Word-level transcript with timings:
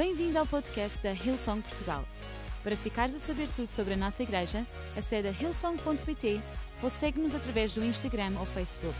Bem-vindo 0.00 0.38
ao 0.38 0.46
podcast 0.46 0.98
da 1.02 1.12
Hillsong 1.12 1.60
Portugal. 1.60 2.08
Para 2.64 2.74
ficares 2.74 3.14
a 3.14 3.18
saber 3.18 3.50
tudo 3.50 3.68
sobre 3.68 3.92
a 3.92 3.96
nossa 3.98 4.22
igreja, 4.22 4.66
acede 4.96 5.28
a 5.28 5.30
hillsong.pt 5.30 6.40
ou 6.82 6.88
segue-nos 6.88 7.34
através 7.34 7.74
do 7.74 7.84
Instagram 7.84 8.32
ou 8.38 8.46
Facebook. 8.46 8.96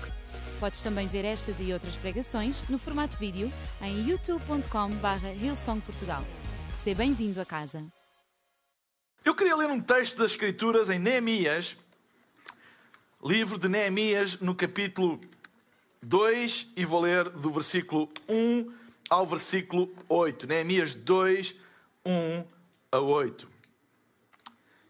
Podes 0.61 0.83
também 0.83 1.09
ver 1.09 1.25
estas 1.25 1.59
e 1.59 1.73
outras 1.73 1.97
pregações 1.97 2.69
no 2.69 2.79
formato 2.79 3.17
vídeo 3.17 3.51
em 3.81 4.11
youtube.com.br 4.11 5.27
hillsongportugal. 5.43 6.23
Seja 6.85 6.99
bem-vindo 6.99 7.41
a 7.41 7.47
casa. 7.47 7.83
Eu 9.25 9.35
queria 9.35 9.57
ler 9.57 9.71
um 9.71 9.81
texto 9.81 10.19
das 10.19 10.33
Escrituras 10.33 10.91
em 10.91 10.99
Neemias, 10.99 11.79
livro 13.25 13.59
de 13.59 13.71
Neemias, 13.71 14.39
no 14.39 14.55
capítulo 14.55 15.19
2, 16.03 16.67
e 16.77 16.85
vou 16.85 17.01
ler 17.01 17.31
do 17.31 17.51
versículo 17.51 18.07
1 18.29 18.80
ao 19.11 19.27
versículo 19.27 19.93
8. 20.09 20.47
Neemias 20.47 20.95
2, 20.95 21.57
1 22.07 22.45
a 22.93 22.99
8. 23.01 23.49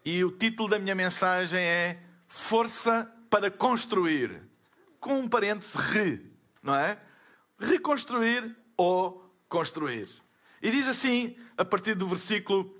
E 0.05 0.23
o 0.23 0.31
título 0.31 0.69
da 0.69 0.79
minha 0.79 0.95
mensagem 0.95 1.59
é 1.59 1.99
Força 2.27 3.11
para 3.29 3.49
Construir, 3.49 4.41
com 4.99 5.19
um 5.19 5.27
parêntese 5.27 5.75
re, 5.75 6.31
não 6.61 6.75
é? 6.75 6.99
Reconstruir 7.59 8.55
ou 8.77 9.29
construir. 9.49 10.07
E 10.61 10.69
diz 10.69 10.87
assim, 10.87 11.35
a 11.57 11.65
partir 11.65 11.95
do 11.95 12.07
versículo 12.07 12.75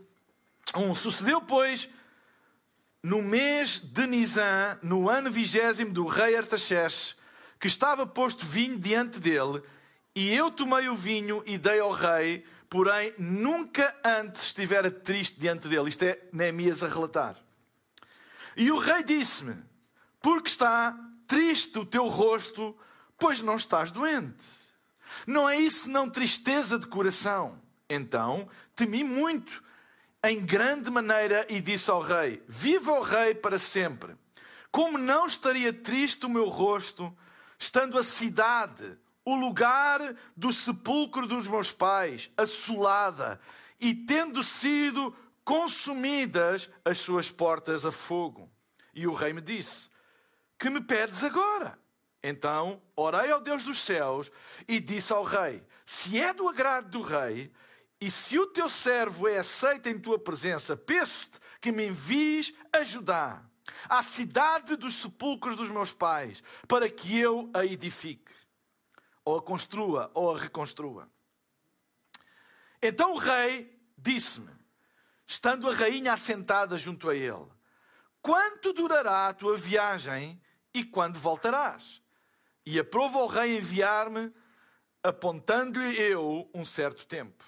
1: 0.75 0.95
Sucedeu, 0.95 1.41
pois, 1.41 1.89
no 3.01 3.21
mês 3.21 3.79
de 3.79 4.05
Nisan, 4.05 4.77
no 4.83 5.09
ano 5.09 5.31
vigésimo 5.31 5.91
do 5.91 6.05
rei 6.05 6.35
Artaxerxes, 6.35 7.15
que 7.59 7.67
estava 7.67 8.05
posto 8.05 8.45
vinho 8.45 8.77
diante 8.79 9.19
dele, 9.19 9.61
e 10.15 10.33
eu 10.33 10.51
tomei 10.51 10.89
o 10.89 10.95
vinho 10.95 11.41
e 11.45 11.57
dei 11.57 11.79
ao 11.79 11.91
rei, 11.91 12.45
porém 12.69 13.13
nunca 13.17 13.95
antes 14.03 14.43
estivera 14.43 14.91
triste 14.91 15.39
diante 15.39 15.67
dele. 15.67 15.89
Isto 15.89 16.03
é 16.03 16.19
Neemias 16.31 16.83
a 16.83 16.87
relatar. 16.87 17.37
E 18.55 18.71
o 18.71 18.77
rei 18.77 19.03
disse-me: 19.03 19.55
Porque 20.19 20.49
está 20.49 20.97
triste 21.27 21.79
o 21.79 21.85
teu 21.85 22.07
rosto, 22.07 22.77
pois 23.17 23.41
não 23.41 23.55
estás 23.55 23.91
doente. 23.91 24.45
Não 25.25 25.47
é 25.47 25.57
isso, 25.57 25.89
não 25.89 26.09
tristeza 26.09 26.77
de 26.77 26.87
coração. 26.87 27.61
Então 27.89 28.49
temi 28.75 29.03
muito, 29.03 29.63
em 30.23 30.39
grande 30.45 30.89
maneira, 30.89 31.45
e 31.49 31.61
disse 31.61 31.89
ao 31.89 32.01
rei: 32.01 32.43
Viva 32.47 32.91
o 32.91 33.01
rei 33.01 33.33
para 33.33 33.59
sempre. 33.59 34.15
Como 34.71 34.97
não 34.97 35.25
estaria 35.25 35.73
triste 35.73 36.25
o 36.25 36.29
meu 36.29 36.47
rosto, 36.47 37.15
estando 37.59 37.97
a 37.97 38.03
cidade, 38.03 38.97
o 39.23 39.35
lugar 39.35 40.15
do 40.35 40.51
sepulcro 40.51 41.27
dos 41.27 41.47
meus 41.47 41.71
pais, 41.71 42.29
assolada, 42.35 43.39
e 43.79 43.93
tendo 43.93 44.43
sido 44.43 45.15
consumidas 45.43 46.69
as 46.83 46.99
suas 46.99 47.31
portas 47.31 47.85
a 47.85 47.91
fogo. 47.91 48.49
E 48.93 49.07
o 49.07 49.13
rei 49.13 49.33
me 49.33 49.41
disse: 49.41 49.89
Que 50.57 50.69
me 50.69 50.81
pedes 50.81 51.23
agora? 51.23 51.79
Então 52.23 52.81
orei 52.95 53.31
ao 53.31 53.41
Deus 53.41 53.63
dos 53.63 53.79
céus 53.79 54.31
e 54.67 54.79
disse 54.79 55.11
ao 55.11 55.23
rei: 55.23 55.63
Se 55.85 56.19
é 56.19 56.33
do 56.33 56.47
agrado 56.47 56.89
do 56.89 57.01
rei, 57.01 57.51
e 57.99 58.09
se 58.09 58.37
o 58.37 58.47
teu 58.47 58.69
servo 58.69 59.27
é 59.27 59.37
aceito 59.37 59.87
em 59.87 59.99
tua 59.99 60.17
presença, 60.17 60.75
peço-te 60.75 61.39
que 61.59 61.71
me 61.71 61.87
envies 61.87 62.53
ajudar 62.73 63.47
à 63.87 64.01
cidade 64.03 64.75
dos 64.75 64.95
sepulcros 64.95 65.55
dos 65.55 65.69
meus 65.69 65.93
pais, 65.93 66.43
para 66.67 66.89
que 66.89 67.17
eu 67.17 67.49
a 67.53 67.65
edifique, 67.65 68.30
ou 69.23 69.37
a 69.37 69.41
construa, 69.41 70.11
ou 70.13 70.35
a 70.35 70.39
reconstrua. 70.39 71.09
Então 72.81 73.13
o 73.13 73.17
rei 73.17 73.79
disse-me, 73.97 74.51
estando 75.27 75.69
a 75.69 75.73
rainha 75.73 76.13
assentada 76.13 76.77
junto 76.77 77.09
a 77.09 77.15
ele: 77.15 77.47
Quanto 78.21 78.73
durará 78.73 79.27
a 79.27 79.33
tua 79.33 79.55
viagem 79.57 80.41
e 80.73 80.83
quando 80.83 81.19
voltarás? 81.19 82.01
E 82.65 82.79
aprova 82.79 83.19
o 83.19 83.27
rei 83.27 83.57
enviar-me, 83.57 84.33
apontando-lhe 85.03 85.99
eu 85.99 86.49
um 86.53 86.65
certo 86.65 87.05
tempo. 87.07 87.43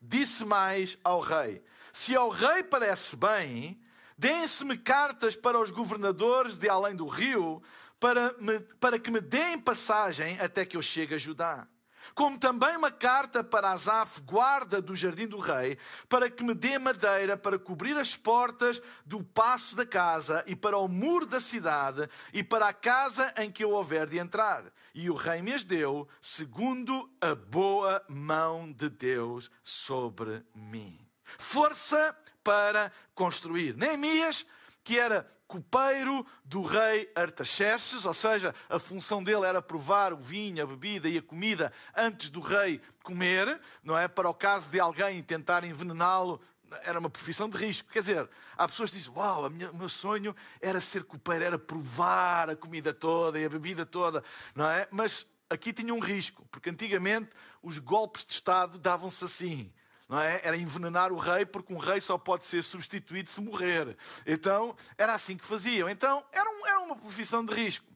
Disse 0.00 0.44
mais 0.44 0.96
ao 1.02 1.20
rei: 1.20 1.62
Se 1.92 2.14
ao 2.14 2.28
rei 2.28 2.62
parece 2.62 3.16
bem, 3.16 3.80
deem-se-me 4.16 4.76
cartas 4.76 5.36
para 5.36 5.58
os 5.58 5.70
governadores 5.70 6.58
de 6.58 6.68
além 6.68 6.94
do 6.94 7.06
rio, 7.06 7.62
para, 8.00 8.34
me, 8.38 8.60
para 8.80 8.98
que 8.98 9.10
me 9.10 9.20
deem 9.20 9.58
passagem 9.58 10.38
até 10.40 10.64
que 10.64 10.76
eu 10.76 10.82
chegue 10.82 11.14
a 11.14 11.18
Judá. 11.18 11.66
Como 12.14 12.38
também 12.38 12.76
uma 12.76 12.90
carta 12.90 13.44
para 13.44 13.72
Asaf, 13.72 14.20
guarda 14.22 14.80
do 14.80 14.96
jardim 14.96 15.26
do 15.26 15.38
rei, 15.38 15.78
para 16.08 16.30
que 16.30 16.42
me 16.42 16.54
dê 16.54 16.78
madeira 16.78 17.36
para 17.36 17.58
cobrir 17.58 17.96
as 17.96 18.16
portas 18.16 18.80
do 19.04 19.22
passo 19.22 19.76
da 19.76 19.84
casa 19.84 20.42
e 20.46 20.56
para 20.56 20.78
o 20.78 20.88
muro 20.88 21.26
da 21.26 21.40
cidade 21.40 22.08
e 22.32 22.42
para 22.42 22.68
a 22.68 22.72
casa 22.72 23.32
em 23.36 23.50
que 23.50 23.62
eu 23.62 23.70
houver 23.70 24.08
de 24.08 24.18
entrar. 24.18 24.64
E 24.94 25.10
o 25.10 25.14
rei 25.14 25.42
me 25.42 25.52
as 25.52 25.64
deu, 25.64 26.08
segundo 26.20 27.10
a 27.20 27.34
boa 27.34 28.02
mão 28.08 28.72
de 28.72 28.88
Deus 28.88 29.50
sobre 29.62 30.42
mim. 30.54 30.98
Força 31.36 32.16
para 32.42 32.90
construir. 33.14 33.76
Neemias, 33.76 34.46
que 34.88 34.98
era 34.98 35.26
copeiro 35.46 36.26
do 36.42 36.62
rei 36.62 37.12
Artaxerxes, 37.14 38.06
ou 38.06 38.14
seja, 38.14 38.54
a 38.70 38.78
função 38.78 39.22
dele 39.22 39.44
era 39.44 39.60
provar 39.60 40.14
o 40.14 40.16
vinho, 40.16 40.62
a 40.62 40.66
bebida 40.66 41.10
e 41.10 41.18
a 41.18 41.22
comida 41.22 41.70
antes 41.94 42.30
do 42.30 42.40
rei 42.40 42.80
comer, 43.02 43.60
não 43.84 43.98
é? 43.98 44.08
Para 44.08 44.30
o 44.30 44.32
caso 44.32 44.70
de 44.70 44.80
alguém 44.80 45.22
tentar 45.22 45.62
envenená-lo, 45.62 46.40
era 46.84 46.98
uma 46.98 47.10
profissão 47.10 47.50
de 47.50 47.58
risco. 47.58 47.90
Quer 47.92 48.00
dizer, 48.00 48.30
há 48.56 48.66
pessoas 48.66 48.88
que 48.88 48.96
dizem: 48.96 49.12
Uau, 49.14 49.46
o 49.46 49.76
meu 49.76 49.90
sonho 49.90 50.34
era 50.58 50.80
ser 50.80 51.04
copeiro, 51.04 51.44
era 51.44 51.58
provar 51.58 52.48
a 52.48 52.56
comida 52.56 52.94
toda 52.94 53.38
e 53.38 53.44
a 53.44 53.48
bebida 53.50 53.84
toda, 53.84 54.24
não 54.54 54.66
é? 54.70 54.88
Mas 54.90 55.26
aqui 55.50 55.70
tinha 55.70 55.92
um 55.92 56.00
risco, 56.00 56.48
porque 56.50 56.70
antigamente 56.70 57.28
os 57.62 57.78
golpes 57.78 58.24
de 58.24 58.32
Estado 58.32 58.78
davam-se 58.78 59.22
assim 59.22 59.70
não 60.08 60.18
é? 60.18 60.40
Era 60.42 60.56
envenenar 60.56 61.12
o 61.12 61.18
rei, 61.18 61.44
porque 61.44 61.72
um 61.72 61.78
rei 61.78 62.00
só 62.00 62.16
pode 62.16 62.46
ser 62.46 62.64
substituído 62.64 63.28
se 63.28 63.40
morrer. 63.40 63.96
Então, 64.26 64.74
era 64.96 65.14
assim 65.14 65.36
que 65.36 65.44
faziam. 65.44 65.88
Então, 65.88 66.24
era, 66.32 66.48
um, 66.48 66.66
era 66.66 66.80
uma 66.80 66.96
profissão 66.96 67.44
de 67.44 67.52
risco. 67.54 67.86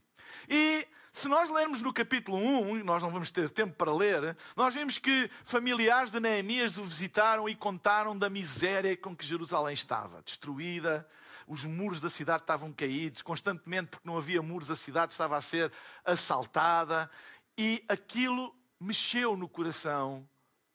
E 0.48 0.86
se 1.12 1.28
nós 1.28 1.48
lermos 1.48 1.80
no 1.80 1.92
capítulo 1.92 2.36
1, 2.36 2.78
e 2.78 2.82
nós 2.82 3.02
não 3.02 3.10
vamos 3.10 3.30
ter 3.30 3.48
tempo 3.48 3.74
para 3.74 3.94
ler, 3.94 4.36
nós 4.56 4.74
vemos 4.74 4.98
que 4.98 5.30
familiares 5.44 6.10
de 6.10 6.20
Neemias 6.20 6.78
o 6.78 6.84
visitaram 6.84 7.48
e 7.48 7.54
contaram 7.54 8.16
da 8.18 8.28
miséria 8.28 8.96
com 8.96 9.16
que 9.16 9.24
Jerusalém 9.24 9.74
estava, 9.74 10.22
destruída, 10.22 11.06
os 11.46 11.64
muros 11.64 12.00
da 12.00 12.08
cidade 12.08 12.42
estavam 12.42 12.72
caídos, 12.72 13.20
constantemente, 13.22 13.88
porque 13.88 14.08
não 14.08 14.16
havia 14.16 14.40
muros, 14.40 14.70
a 14.70 14.76
cidade 14.76 15.12
estava 15.12 15.36
a 15.36 15.42
ser 15.42 15.70
assaltada, 16.04 17.10
e 17.58 17.84
aquilo 17.88 18.54
mexeu 18.80 19.36
no 19.36 19.48
coração 19.48 20.26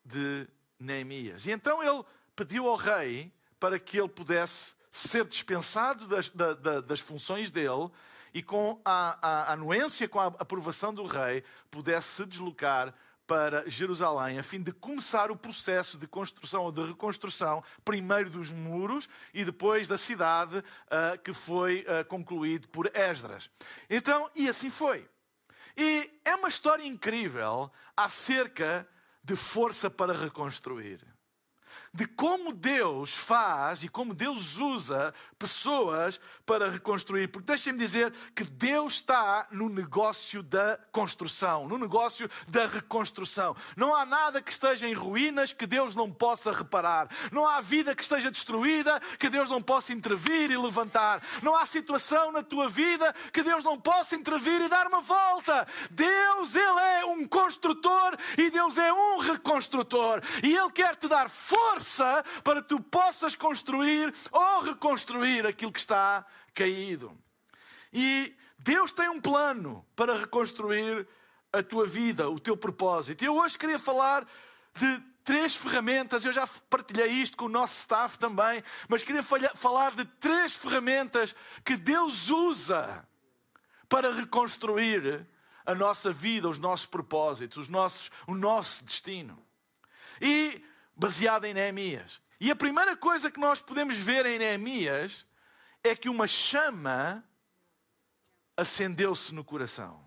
de 0.05 0.47
Neemias. 0.79 1.45
E 1.45 1.51
então 1.51 1.81
ele 1.83 2.03
pediu 2.35 2.67
ao 2.67 2.75
rei 2.75 3.31
para 3.59 3.79
que 3.79 3.97
ele 3.97 4.09
pudesse 4.09 4.75
ser 4.91 5.25
dispensado 5.25 6.07
das, 6.07 6.29
das, 6.29 6.83
das 6.83 6.99
funções 6.99 7.51
dele 7.51 7.89
e 8.33 8.43
com 8.43 8.79
a, 8.85 9.17
a, 9.21 9.53
anuência, 9.53 10.07
com 10.07 10.19
a 10.19 10.27
aprovação 10.27 10.93
do 10.93 11.05
rei, 11.05 11.43
pudesse 11.71 12.09
se 12.09 12.25
deslocar 12.25 12.93
para 13.25 13.69
Jerusalém, 13.69 14.39
a 14.39 14.43
fim 14.43 14.61
de 14.61 14.71
começar 14.71 15.29
o 15.29 15.35
processo 15.35 15.97
de 15.97 16.07
construção 16.07 16.63
ou 16.63 16.71
de 16.71 16.85
reconstrução, 16.85 17.61
primeiro 17.83 18.29
dos 18.29 18.51
muros 18.51 19.09
e 19.33 19.43
depois 19.43 19.85
da 19.85 19.97
cidade, 19.97 20.59
uh, 20.59 21.19
que 21.21 21.33
foi 21.33 21.81
uh, 21.81 22.05
concluído 22.05 22.69
por 22.69 22.89
Esdras. 22.95 23.49
Então, 23.89 24.31
e 24.33 24.47
assim 24.47 24.69
foi. 24.69 25.09
E 25.75 26.09
é 26.23 26.35
uma 26.35 26.47
história 26.47 26.85
incrível 26.85 27.69
acerca 27.97 28.87
de 29.27 29.35
força 29.35 29.89
para 29.89 30.13
reconstruir. 30.13 31.05
De 31.93 32.05
como 32.05 32.53
Deus 32.53 33.13
faz 33.13 33.83
e 33.83 33.89
como 33.89 34.13
Deus 34.13 34.57
usa 34.57 35.13
pessoas 35.39 36.19
para 36.45 36.69
reconstruir. 36.69 37.27
Porque 37.27 37.47
deixem-me 37.47 37.79
dizer 37.79 38.13
que 38.35 38.43
Deus 38.43 38.95
está 38.95 39.47
no 39.51 39.69
negócio 39.69 40.43
da 40.43 40.79
construção, 40.91 41.67
no 41.67 41.77
negócio 41.77 42.29
da 42.47 42.67
reconstrução. 42.67 43.55
Não 43.75 43.95
há 43.95 44.05
nada 44.05 44.41
que 44.41 44.51
esteja 44.51 44.87
em 44.87 44.93
ruínas 44.93 45.51
que 45.53 45.65
Deus 45.65 45.95
não 45.95 46.11
possa 46.11 46.51
reparar. 46.51 47.07
Não 47.31 47.47
há 47.47 47.61
vida 47.61 47.95
que 47.95 48.01
esteja 48.01 48.29
destruída 48.29 48.99
que 49.17 49.29
Deus 49.29 49.49
não 49.49 49.61
possa 49.61 49.93
intervir 49.93 50.51
e 50.51 50.57
levantar. 50.57 51.21
Não 51.41 51.55
há 51.55 51.65
situação 51.65 52.31
na 52.31 52.43
tua 52.43 52.69
vida 52.69 53.13
que 53.31 53.43
Deus 53.43 53.63
não 53.63 53.79
possa 53.79 54.15
intervir 54.15 54.61
e 54.61 54.69
dar 54.69 54.87
uma 54.87 55.01
volta. 55.01 55.67
Deus, 55.89 56.55
Ele 56.55 56.79
é 56.79 57.05
um 57.05 57.27
construtor 57.27 58.17
e 58.37 58.49
Deus 58.49 58.77
é 58.77 58.93
um 58.93 59.17
reconstrutor. 59.19 60.21
E 60.43 60.55
Ele 60.55 60.71
quer 60.71 60.95
te 60.95 61.07
dar 61.07 61.29
força 61.29 61.86
para 62.43 62.61
que 62.61 62.69
tu 62.69 62.79
possas 62.79 63.35
construir 63.35 64.13
ou 64.31 64.61
reconstruir 64.61 65.45
aquilo 65.45 65.71
que 65.71 65.79
está 65.79 66.25
caído. 66.53 67.17
E 67.93 68.35
Deus 68.57 68.91
tem 68.91 69.09
um 69.09 69.21
plano 69.21 69.85
para 69.95 70.17
reconstruir 70.17 71.07
a 71.51 71.63
tua 71.63 71.87
vida, 71.87 72.29
o 72.29 72.39
teu 72.39 72.57
propósito. 72.57 73.23
Eu 73.23 73.35
hoje 73.35 73.57
queria 73.57 73.79
falar 73.79 74.27
de 74.75 74.99
três 75.23 75.55
ferramentas. 75.55 76.23
Eu 76.23 76.31
já 76.31 76.47
partilhei 76.69 77.07
isto 77.07 77.35
com 77.35 77.45
o 77.45 77.49
nosso 77.49 77.79
staff 77.81 78.17
também, 78.17 78.63
mas 78.87 79.03
queria 79.03 79.23
falar 79.23 79.95
de 79.95 80.05
três 80.05 80.55
ferramentas 80.55 81.35
que 81.65 81.75
Deus 81.75 82.29
usa 82.29 83.07
para 83.89 84.13
reconstruir 84.13 85.27
a 85.65 85.75
nossa 85.75 86.11
vida, 86.11 86.47
os 86.47 86.57
nossos 86.57 86.85
propósitos, 86.85 87.57
os 87.57 87.67
nossos, 87.67 88.09
o 88.25 88.33
nosso 88.33 88.83
destino. 88.85 89.37
E 90.21 90.63
baseado 90.97 91.45
em 91.45 91.53
Neemias. 91.53 92.19
E 92.39 92.51
a 92.51 92.55
primeira 92.55 92.97
coisa 92.97 93.31
que 93.31 93.39
nós 93.39 93.61
podemos 93.61 93.97
ver 93.97 94.25
em 94.25 94.39
Neemias 94.39 95.25
é 95.83 95.95
que 95.95 96.09
uma 96.09 96.27
chama 96.27 97.23
acendeu-se 98.55 99.33
no 99.33 99.43
coração. 99.43 100.05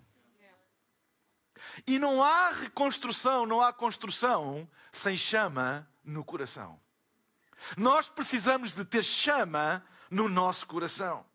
E 1.86 1.98
não 1.98 2.22
há 2.22 2.50
reconstrução, 2.50 3.46
não 3.46 3.60
há 3.60 3.72
construção 3.72 4.68
sem 4.92 5.16
chama 5.16 5.88
no 6.02 6.24
coração. 6.24 6.80
Nós 7.76 8.08
precisamos 8.08 8.74
de 8.74 8.84
ter 8.84 9.04
chama 9.04 9.84
no 10.10 10.28
nosso 10.28 10.66
coração. 10.66 11.29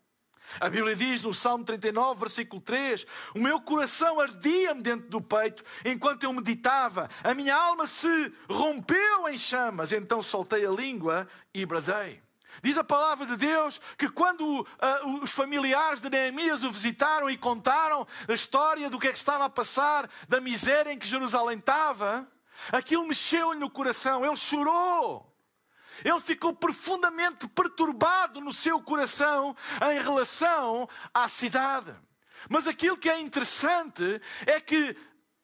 A 0.60 0.68
Bíblia 0.68 0.96
diz 0.96 1.22
no 1.22 1.34
Salmo 1.34 1.64
39, 1.64 2.20
versículo 2.20 2.60
3: 2.60 3.06
O 3.34 3.38
meu 3.38 3.60
coração 3.60 4.20
ardia-me 4.20 4.82
dentro 4.82 5.08
do 5.08 5.20
peito 5.20 5.62
enquanto 5.84 6.24
eu 6.24 6.32
meditava, 6.32 7.08
a 7.22 7.34
minha 7.34 7.54
alma 7.54 7.86
se 7.86 8.32
rompeu 8.48 9.28
em 9.28 9.38
chamas, 9.38 9.92
então 9.92 10.22
soltei 10.22 10.64
a 10.64 10.70
língua 10.70 11.28
e 11.52 11.66
bradei. 11.66 12.22
Diz 12.62 12.78
a 12.78 12.84
palavra 12.84 13.26
de 13.26 13.36
Deus 13.36 13.80
que 13.98 14.08
quando 14.08 14.60
uh, 14.60 15.22
os 15.22 15.30
familiares 15.30 16.00
de 16.00 16.08
Neemias 16.08 16.62
o 16.62 16.72
visitaram 16.72 17.28
e 17.28 17.36
contaram 17.36 18.06
a 18.26 18.32
história 18.32 18.88
do 18.88 18.98
que 18.98 19.08
é 19.08 19.12
que 19.12 19.18
estava 19.18 19.44
a 19.44 19.50
passar, 19.50 20.08
da 20.28 20.40
miséria 20.40 20.92
em 20.92 20.98
que 20.98 21.06
Jerusalém 21.06 21.58
estava, 21.58 22.26
aquilo 22.72 23.06
mexeu-lhe 23.06 23.60
no 23.60 23.70
coração, 23.70 24.24
ele 24.24 24.36
chorou. 24.36 25.35
Ele 26.04 26.20
ficou 26.20 26.54
profundamente 26.54 27.48
perturbado 27.48 28.40
no 28.40 28.52
seu 28.52 28.80
coração 28.80 29.56
em 29.90 30.00
relação 30.00 30.88
à 31.12 31.28
cidade. 31.28 31.94
Mas 32.48 32.66
aquilo 32.66 32.96
que 32.96 33.08
é 33.08 33.18
interessante 33.18 34.20
é 34.46 34.60
que 34.60 34.96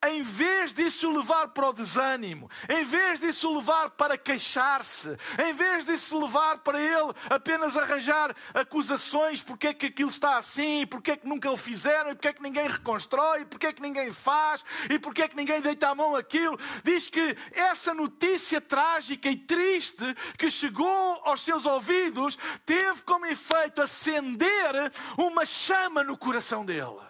em 0.08 0.22
vez 0.22 0.72
disso 0.72 1.10
levar 1.10 1.48
para 1.48 1.68
o 1.68 1.72
desânimo, 1.72 2.50
em 2.68 2.84
vez 2.84 3.20
disso 3.20 3.54
levar 3.56 3.90
para 3.90 4.18
queixar-se, 4.18 5.16
em 5.44 5.52
vez 5.52 5.84
disso 5.84 6.18
levar 6.18 6.58
para 6.58 6.80
ele 6.80 7.12
apenas 7.30 7.76
arranjar 7.76 8.34
acusações 8.52 9.42
porque 9.42 9.68
é 9.68 9.74
que 9.74 9.86
aquilo 9.86 10.10
está 10.10 10.38
assim, 10.38 10.86
porque 10.86 11.12
é 11.12 11.16
que 11.16 11.28
nunca 11.28 11.50
o 11.50 11.56
fizeram, 11.56 12.14
porque 12.14 12.28
é 12.28 12.32
que 12.32 12.42
ninguém 12.42 12.68
reconstrói, 12.68 13.44
porque 13.44 13.66
é 13.66 13.72
que 13.72 13.82
ninguém 13.82 14.12
faz, 14.12 14.64
e 14.90 14.98
porque 14.98 15.22
é 15.22 15.28
que 15.28 15.36
ninguém 15.36 15.60
deita 15.60 15.88
a 15.88 15.94
mão 15.94 16.16
aquilo, 16.16 16.58
diz 16.82 17.08
que 17.08 17.36
essa 17.52 17.94
notícia 17.94 18.60
trágica 18.60 19.28
e 19.28 19.36
triste 19.36 20.04
que 20.36 20.50
chegou 20.50 21.20
aos 21.24 21.42
seus 21.42 21.64
ouvidos 21.64 22.36
teve 22.66 23.02
como 23.02 23.26
efeito 23.26 23.80
acender 23.80 24.92
uma 25.16 25.44
chama 25.44 26.02
no 26.02 26.16
coração 26.16 26.64
dele. 26.64 27.00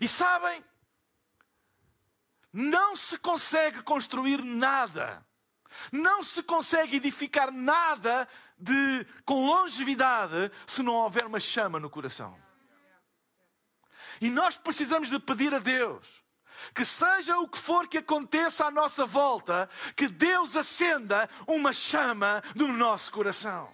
E 0.00 0.08
sabem, 0.08 0.64
não 2.56 2.96
se 2.96 3.18
consegue 3.18 3.82
construir 3.82 4.42
nada, 4.42 5.22
não 5.92 6.22
se 6.22 6.42
consegue 6.42 6.96
edificar 6.96 7.52
nada 7.52 8.26
de, 8.56 9.06
com 9.26 9.46
longevidade 9.46 10.50
se 10.66 10.82
não 10.82 10.94
houver 10.94 11.26
uma 11.26 11.38
chama 11.38 11.78
no 11.78 11.90
coração. 11.90 12.34
E 14.22 14.30
nós 14.30 14.56
precisamos 14.56 15.10
de 15.10 15.20
pedir 15.20 15.52
a 15.52 15.58
Deus 15.58 16.24
que 16.74 16.82
seja 16.82 17.36
o 17.36 17.46
que 17.46 17.58
for 17.58 17.86
que 17.86 17.98
aconteça 17.98 18.64
à 18.64 18.70
nossa 18.70 19.04
volta, 19.04 19.68
que 19.94 20.08
Deus 20.08 20.56
acenda 20.56 21.28
uma 21.46 21.70
chama 21.74 22.42
no 22.54 22.68
nosso 22.68 23.12
coração. 23.12 23.70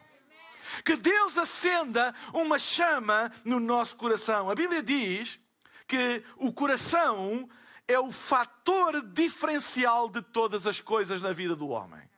Que 0.85 0.97
Deus 0.97 1.39
acenda 1.39 2.13
uma 2.33 2.59
chama 2.59 3.31
no 3.45 3.61
nosso 3.61 3.95
coração. 3.95 4.51
A 4.51 4.55
Bíblia 4.57 4.83
diz 4.83 5.39
que 5.87 6.25
o 6.37 6.53
coração 6.53 7.49
é 7.89 7.99
o 7.99 8.11
fator 8.11 9.03
diferencial 9.03 10.09
de 10.09 10.23
todas 10.23 10.67
as 10.67 10.81
coisas 10.81 11.21
na 11.21 11.33
vida 11.33 11.57
do 11.57 11.69
homem. 11.69 12.09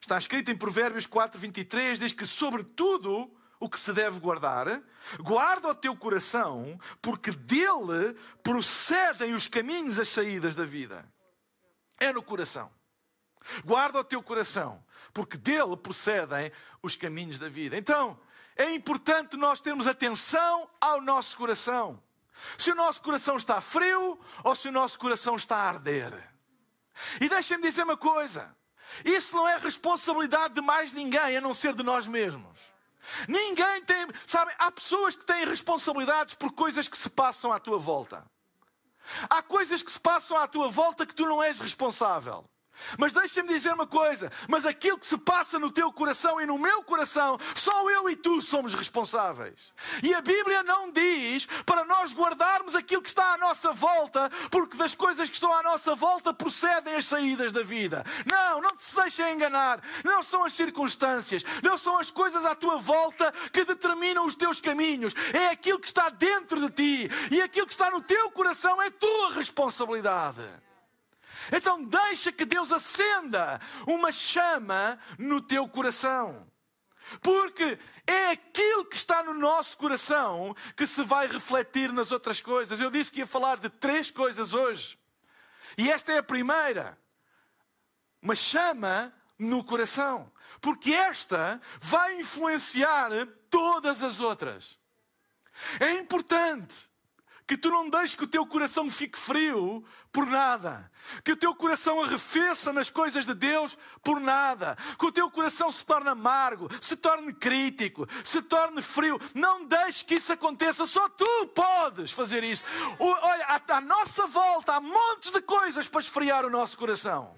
Está 0.00 0.18
escrito 0.18 0.50
em 0.50 0.56
Provérbios 0.56 1.06
4, 1.06 1.38
23, 1.38 1.98
diz 1.98 2.12
que, 2.12 2.26
sobretudo, 2.26 3.30
o 3.60 3.68
que 3.68 3.78
se 3.78 3.92
deve 3.92 4.20
guardar, 4.20 4.82
guarda 5.18 5.68
o 5.68 5.74
teu 5.74 5.96
coração, 5.96 6.78
porque 7.02 7.30
dele 7.32 8.14
procedem 8.42 9.34
os 9.34 9.48
caminhos, 9.48 9.98
as 9.98 10.08
saídas 10.08 10.54
da 10.54 10.64
vida. 10.64 11.04
É 11.98 12.12
no 12.12 12.22
coração. 12.22 12.70
Guarda 13.64 13.98
o 14.00 14.04
teu 14.04 14.22
coração, 14.22 14.84
porque 15.12 15.36
dele 15.36 15.76
procedem 15.76 16.52
os 16.82 16.96
caminhos 16.96 17.38
da 17.38 17.48
vida. 17.48 17.76
Então, 17.76 18.20
é 18.56 18.72
importante 18.72 19.36
nós 19.36 19.60
termos 19.60 19.86
atenção 19.86 20.68
ao 20.80 21.00
nosso 21.00 21.36
coração. 21.36 22.02
Se 22.56 22.70
o 22.70 22.74
nosso 22.74 23.02
coração 23.02 23.36
está 23.36 23.60
frio 23.60 24.18
ou 24.44 24.54
se 24.54 24.68
o 24.68 24.72
nosso 24.72 24.98
coração 24.98 25.36
está 25.36 25.56
a 25.56 25.68
arder. 25.68 26.12
E 27.20 27.28
deixem-me 27.28 27.68
dizer 27.68 27.84
uma 27.84 27.96
coisa: 27.96 28.54
isso 29.04 29.34
não 29.36 29.48
é 29.48 29.56
responsabilidade 29.58 30.54
de 30.54 30.60
mais 30.60 30.92
ninguém 30.92 31.36
a 31.36 31.40
não 31.40 31.54
ser 31.54 31.74
de 31.74 31.82
nós 31.82 32.06
mesmos. 32.06 32.58
Ninguém 33.26 33.82
tem, 33.84 34.06
sabe, 34.26 34.52
há 34.58 34.70
pessoas 34.70 35.16
que 35.16 35.24
têm 35.24 35.44
responsabilidades 35.44 36.34
por 36.34 36.52
coisas 36.52 36.88
que 36.88 36.98
se 36.98 37.08
passam 37.08 37.52
à 37.52 37.58
tua 37.58 37.78
volta. 37.78 38.24
Há 39.30 39.42
coisas 39.42 39.82
que 39.82 39.90
se 39.90 40.00
passam 40.00 40.36
à 40.36 40.46
tua 40.46 40.68
volta 40.68 41.06
que 41.06 41.14
tu 41.14 41.24
não 41.24 41.42
és 41.42 41.58
responsável. 41.58 42.48
Mas 42.98 43.12
deixa-me 43.12 43.48
dizer 43.48 43.72
uma 43.72 43.86
coisa: 43.86 44.30
mas 44.48 44.64
aquilo 44.64 44.98
que 44.98 45.06
se 45.06 45.18
passa 45.18 45.58
no 45.58 45.70
teu 45.70 45.92
coração 45.92 46.40
e 46.40 46.46
no 46.46 46.58
meu 46.58 46.82
coração, 46.82 47.38
só 47.54 47.88
eu 47.90 48.08
e 48.08 48.16
tu 48.16 48.40
somos 48.40 48.74
responsáveis. 48.74 49.72
E 50.02 50.14
a 50.14 50.20
Bíblia 50.20 50.62
não 50.62 50.90
diz 50.90 51.46
para 51.64 51.84
nós 51.84 52.12
guardarmos 52.12 52.74
aquilo 52.74 53.02
que 53.02 53.08
está 53.08 53.34
à 53.34 53.38
nossa 53.38 53.72
volta, 53.72 54.30
porque 54.50 54.76
das 54.76 54.94
coisas 54.94 55.28
que 55.28 55.34
estão 55.34 55.52
à 55.52 55.62
nossa 55.62 55.94
volta 55.94 56.32
procedem 56.32 56.94
as 56.94 57.06
saídas 57.06 57.52
da 57.52 57.62
vida. 57.62 58.04
Não, 58.30 58.60
não 58.60 58.70
te 58.76 58.94
deixem 58.94 59.34
enganar. 59.34 59.80
Não 60.04 60.22
são 60.22 60.44
as 60.44 60.52
circunstâncias, 60.52 61.42
não 61.62 61.76
são 61.76 61.98
as 61.98 62.10
coisas 62.10 62.44
à 62.44 62.54
tua 62.54 62.78
volta 62.78 63.32
que 63.52 63.64
determinam 63.64 64.26
os 64.26 64.34
teus 64.34 64.60
caminhos. 64.60 65.14
É 65.32 65.48
aquilo 65.48 65.78
que 65.78 65.88
está 65.88 66.08
dentro 66.08 66.60
de 66.60 66.70
ti 66.70 67.10
e 67.30 67.40
aquilo 67.40 67.66
que 67.66 67.72
está 67.72 67.90
no 67.90 68.00
teu 68.00 68.30
coração 68.30 68.80
é 68.80 68.90
tua 68.90 69.32
responsabilidade. 69.34 70.67
Então 71.52 71.82
deixa 71.84 72.32
que 72.32 72.44
Deus 72.44 72.72
acenda 72.72 73.60
uma 73.86 74.12
chama 74.12 74.98
no 75.18 75.40
teu 75.40 75.68
coração. 75.68 76.46
Porque 77.22 77.78
é 78.06 78.30
aquilo 78.30 78.84
que 78.84 78.96
está 78.96 79.22
no 79.22 79.32
nosso 79.32 79.76
coração 79.78 80.54
que 80.76 80.86
se 80.86 81.02
vai 81.02 81.26
refletir 81.26 81.92
nas 81.92 82.12
outras 82.12 82.40
coisas. 82.40 82.80
Eu 82.80 82.90
disse 82.90 83.10
que 83.10 83.20
ia 83.20 83.26
falar 83.26 83.58
de 83.58 83.68
três 83.70 84.10
coisas 84.10 84.52
hoje. 84.52 84.98
E 85.76 85.90
esta 85.90 86.12
é 86.12 86.18
a 86.18 86.22
primeira. 86.22 86.98
Uma 88.20 88.34
chama 88.34 89.12
no 89.38 89.64
coração. 89.64 90.30
Porque 90.60 90.92
esta 90.92 91.60
vai 91.80 92.20
influenciar 92.20 93.10
todas 93.48 94.02
as 94.02 94.20
outras. 94.20 94.78
É 95.80 95.92
importante 95.92 96.90
que 97.48 97.56
tu 97.56 97.70
não 97.70 97.88
deixes 97.88 98.14
que 98.14 98.24
o 98.24 98.28
teu 98.28 98.46
coração 98.46 98.90
fique 98.90 99.18
frio 99.18 99.82
por 100.12 100.26
nada, 100.26 100.92
que 101.24 101.32
o 101.32 101.36
teu 101.36 101.54
coração 101.54 102.02
arrefeça 102.02 102.74
nas 102.74 102.90
coisas 102.90 103.24
de 103.24 103.32
Deus 103.32 103.76
por 104.04 104.20
nada, 104.20 104.76
que 104.98 105.06
o 105.06 105.10
teu 105.10 105.30
coração 105.30 105.72
se 105.72 105.82
torne 105.82 106.10
amargo, 106.10 106.68
se 106.82 106.94
torne 106.94 107.32
crítico, 107.32 108.06
se 108.22 108.42
torne 108.42 108.82
frio. 108.82 109.18
Não 109.34 109.64
deixes 109.64 110.02
que 110.02 110.16
isso 110.16 110.30
aconteça, 110.30 110.86
só 110.86 111.08
tu 111.08 111.46
podes 111.54 112.12
fazer 112.12 112.44
isso. 112.44 112.62
Olha, 112.98 113.46
à, 113.66 113.80
nossa 113.80 114.26
volta 114.26 114.74
há 114.74 114.80
montes 114.80 115.32
de 115.32 115.40
coisas 115.40 115.88
para 115.88 116.00
esfriar 116.00 116.44
o 116.44 116.50
nosso 116.50 116.76
coração. 116.76 117.34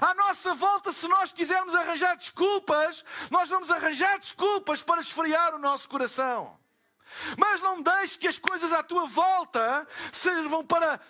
À 0.00 0.14
nossa 0.14 0.52
volta, 0.52 0.92
se 0.92 1.06
nós 1.06 1.32
quisermos 1.32 1.76
arranjar 1.76 2.16
desculpas, 2.16 3.04
nós 3.30 3.48
vamos 3.48 3.70
arranjar 3.70 4.18
desculpas 4.18 4.82
para 4.82 5.00
esfriar 5.00 5.54
o 5.54 5.60
nosso 5.60 5.88
coração. 5.88 6.60
Mas 7.36 7.60
não 7.60 7.82
deixes 7.82 8.16
que 8.16 8.28
as 8.28 8.38
coisas 8.38 8.72
à 8.72 8.82
tua 8.82 9.06
volta 9.06 9.86
sirvam 10.12 10.64
para 10.64 11.00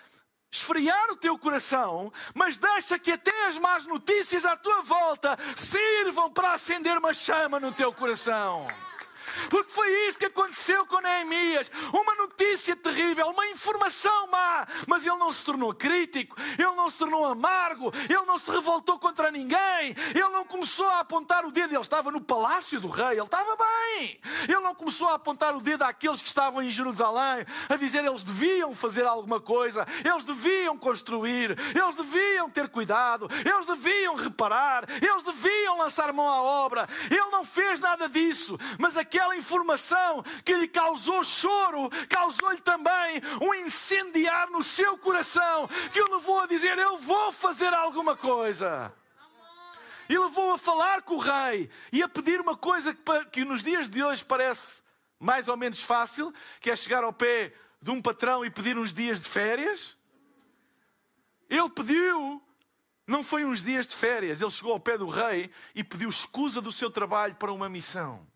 esfriar 0.51 1.09
o 1.09 1.15
teu 1.15 1.37
coração, 1.37 2.13
mas 2.35 2.57
deixa 2.57 2.99
que 2.99 3.11
até 3.11 3.47
as 3.47 3.57
más 3.57 3.85
notícias 3.85 4.45
à 4.45 4.55
tua 4.55 4.83
volta 4.83 5.35
sirvam 5.55 6.31
para 6.31 6.53
acender 6.53 6.95
uma 6.95 7.11
chama 7.11 7.59
no 7.59 7.71
teu 7.71 7.91
coração. 7.91 8.67
Porque 9.49 9.71
foi 9.71 9.89
isso 10.07 10.17
que 10.17 10.25
aconteceu 10.25 10.85
com 10.85 10.99
Neemias. 10.99 11.71
Uma 11.93 12.15
notícia 12.15 12.75
terrível, 12.75 13.27
uma 13.27 13.47
informação 13.47 14.27
má. 14.27 14.65
Mas 14.87 15.05
ele 15.05 15.17
não 15.17 15.31
se 15.31 15.43
tornou 15.43 15.73
crítico, 15.73 16.35
ele 16.57 16.71
não 16.75 16.89
se 16.89 16.97
tornou 16.97 17.25
amargo, 17.25 17.91
ele 18.09 18.25
não 18.25 18.37
se 18.37 18.49
revoltou 18.49 18.99
contra 18.99 19.31
ninguém, 19.31 19.95
ele 20.13 20.29
não 20.29 20.45
começou 20.45 20.87
a 20.87 20.99
apontar 20.99 21.45
o 21.45 21.51
dedo. 21.51 21.73
Ele 21.73 21.81
estava 21.81 22.11
no 22.11 22.21
palácio 22.21 22.79
do 22.79 22.87
rei, 22.87 23.13
ele 23.13 23.21
estava 23.21 23.55
bem. 23.55 24.19
Ele 24.43 24.59
não 24.59 24.75
começou 24.75 25.07
a 25.07 25.15
apontar 25.15 25.55
o 25.55 25.61
dedo 25.61 25.83
àqueles 25.83 26.21
que 26.21 26.27
estavam 26.27 26.61
em 26.61 26.69
Jerusalém, 26.69 27.45
a 27.69 27.75
dizer 27.75 28.03
eles 28.05 28.23
deviam 28.23 28.73
fazer 28.75 29.05
alguma 29.05 29.39
coisa, 29.39 29.85
eles 30.03 30.23
deviam 30.23 30.77
construir, 30.77 31.57
eles 31.75 31.95
deviam 31.95 32.49
ter 32.49 32.69
cuidado, 32.69 33.27
eles 33.45 33.65
deviam 33.65 34.15
reparar, 34.15 34.85
eles 35.01 35.23
deviam 35.23 35.77
lançar 35.77 36.11
mão 36.13 36.27
à 36.27 36.41
obra. 36.41 36.87
Ele 37.09 37.31
não 37.31 37.43
fez 37.43 37.79
nada 37.79 38.09
disso, 38.09 38.57
mas 38.77 38.97
aquela 39.23 39.37
informação 39.37 40.21
que 40.43 40.53
lhe 40.53 40.67
causou 40.67 41.23
choro, 41.23 41.89
causou-lhe 42.09 42.59
também 42.59 43.21
um 43.41 43.53
incendiar 43.53 44.49
no 44.49 44.61
seu 44.61 44.97
coração, 44.97 45.67
que 45.91 46.01
o 46.01 46.13
levou 46.13 46.41
a 46.41 46.47
dizer: 46.47 46.77
Eu 46.77 46.97
vou 46.97 47.31
fazer 47.31 47.73
alguma 47.73 48.15
coisa. 48.17 48.93
E 50.09 50.17
levou 50.17 50.51
a 50.51 50.57
falar 50.57 51.01
com 51.01 51.15
o 51.15 51.19
rei 51.19 51.69
e 51.91 52.03
a 52.03 52.09
pedir 52.09 52.41
uma 52.41 52.57
coisa 52.57 52.93
que, 52.93 53.25
que 53.31 53.45
nos 53.45 53.63
dias 53.63 53.89
de 53.89 54.03
hoje 54.03 54.23
parece 54.23 54.83
mais 55.17 55.47
ou 55.47 55.55
menos 55.55 55.81
fácil, 55.81 56.33
que 56.59 56.69
é 56.69 56.75
chegar 56.75 57.05
ao 57.05 57.13
pé 57.13 57.53
de 57.81 57.89
um 57.89 58.01
patrão 58.01 58.43
e 58.43 58.49
pedir 58.49 58.77
uns 58.77 58.91
dias 58.91 59.21
de 59.21 59.29
férias. 59.29 59.97
Ele 61.49 61.69
pediu, 61.69 62.43
não 63.07 63.23
foi 63.23 63.45
uns 63.45 63.63
dias 63.63 63.87
de 63.87 63.95
férias, 63.95 64.41
ele 64.41 64.51
chegou 64.51 64.73
ao 64.73 64.79
pé 64.79 64.97
do 64.97 65.07
rei 65.07 65.49
e 65.73 65.83
pediu 65.83 66.09
escusa 66.09 66.59
do 66.59 66.71
seu 66.71 66.91
trabalho 66.91 67.35
para 67.35 67.53
uma 67.53 67.69
missão. 67.69 68.27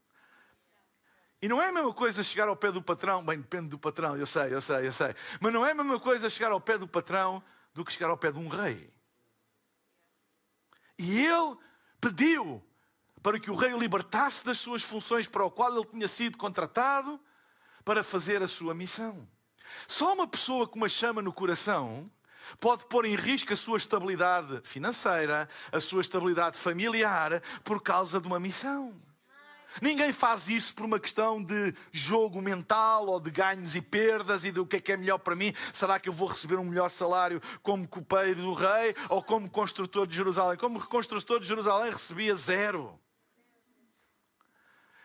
E 1.41 1.48
não 1.48 1.62
é 1.62 1.67
a 1.67 1.72
mesma 1.72 1.94
coisa 1.94 2.24
chegar 2.24 2.48
ao 2.48 2.56
pé 2.56 2.72
do 2.72 2.82
patrão, 2.82 3.24
bem, 3.24 3.39
depende 3.39 3.70
do 3.70 3.77
patrão, 3.77 4.17
eu 4.17 4.25
sei, 4.25 4.53
eu 4.53 4.62
sei, 4.62 4.88
eu 4.88 4.91
sei, 4.91 5.13
mas 5.39 5.53
não 5.53 5.65
é 5.65 5.72
a 5.72 5.75
mesma 5.75 6.00
coisa 6.00 6.29
chegar 6.29 6.51
ao 6.51 6.60
pé 6.60 6.77
do 6.77 6.88
patrão 6.88 7.44
do 7.74 7.86
que 7.86 7.94
chegar 7.94 8.10
ao 8.10 8.17
pé 8.17 8.32
de 8.32 8.39
um 8.39 8.48
rei. 8.48 8.91
E 10.98 11.24
ele 11.24 11.56
pediu 12.01 12.63
para 13.22 13.39
que 13.39 13.51
o 13.51 13.56
rei 13.56 13.74
o 13.74 13.77
libertasse 13.77 14.44
das 14.44 14.58
suas 14.58 14.82
funções 14.82 15.27
para 15.27 15.46
o 15.46 15.51
qual 15.51 15.75
ele 15.75 15.86
tinha 15.86 16.08
sido 16.08 16.38
contratado 16.38 17.20
para 17.86 18.03
fazer 18.03 18.41
a 18.41 18.48
sua 18.48 18.74
missão. 18.74 19.27
Só 19.88 20.13
uma 20.13 20.27
pessoa 20.27 20.67
com 20.67 20.77
uma 20.77 20.89
chama 20.89 21.22
no 21.22 21.32
coração 21.32 22.10
pode 22.60 22.86
pôr 22.86 23.06
em 23.06 23.15
risco 23.15 23.53
a 23.53 23.58
sua 23.58 23.77
estabilidade 23.77 24.62
financeira, 24.63 25.48
a 25.72 25.79
sua 25.79 26.01
estabilidade 26.01 26.58
familiar, 26.58 27.41
por 27.63 27.82
causa 27.82 28.20
de 28.20 28.27
uma 28.27 28.39
missão. 28.39 29.00
Ninguém 29.81 30.12
faz 30.12 30.48
isso 30.48 30.74
por 30.74 30.86
uma 30.86 31.00
questão 31.00 31.43
de 31.43 31.74
jogo 31.91 32.41
mental 32.41 33.07
ou 33.07 33.19
de 33.19 33.31
ganhos 33.31 33.75
e 33.75 33.81
perdas 33.81 34.46
e 34.46 34.51
do 34.51 34.65
que 34.65 34.77
é 34.77 34.81
que 34.81 34.91
é 34.91 34.98
melhor 34.98 35.17
para 35.19 35.36
mim. 35.36 35.53
Será 35.74 36.00
que 36.00 36.10
eu 36.10 36.13
vou 36.13 36.27
receber 36.27 36.57
um 36.57 36.65
melhor 36.65 36.89
salário 36.89 37.41
como 37.62 37.88
copeiro 37.88 38.41
do 38.41 38.53
rei 38.53 38.96
ou 39.10 39.22
como 39.24 39.50
construtor 39.50 40.07
de 40.07 40.15
Jerusalém? 40.15 40.57
Como 40.57 40.86
construtor 40.88 41.39
de 41.39 41.48
Jerusalém 41.48 41.91
recebia 41.91 42.36
zero. 42.36 43.00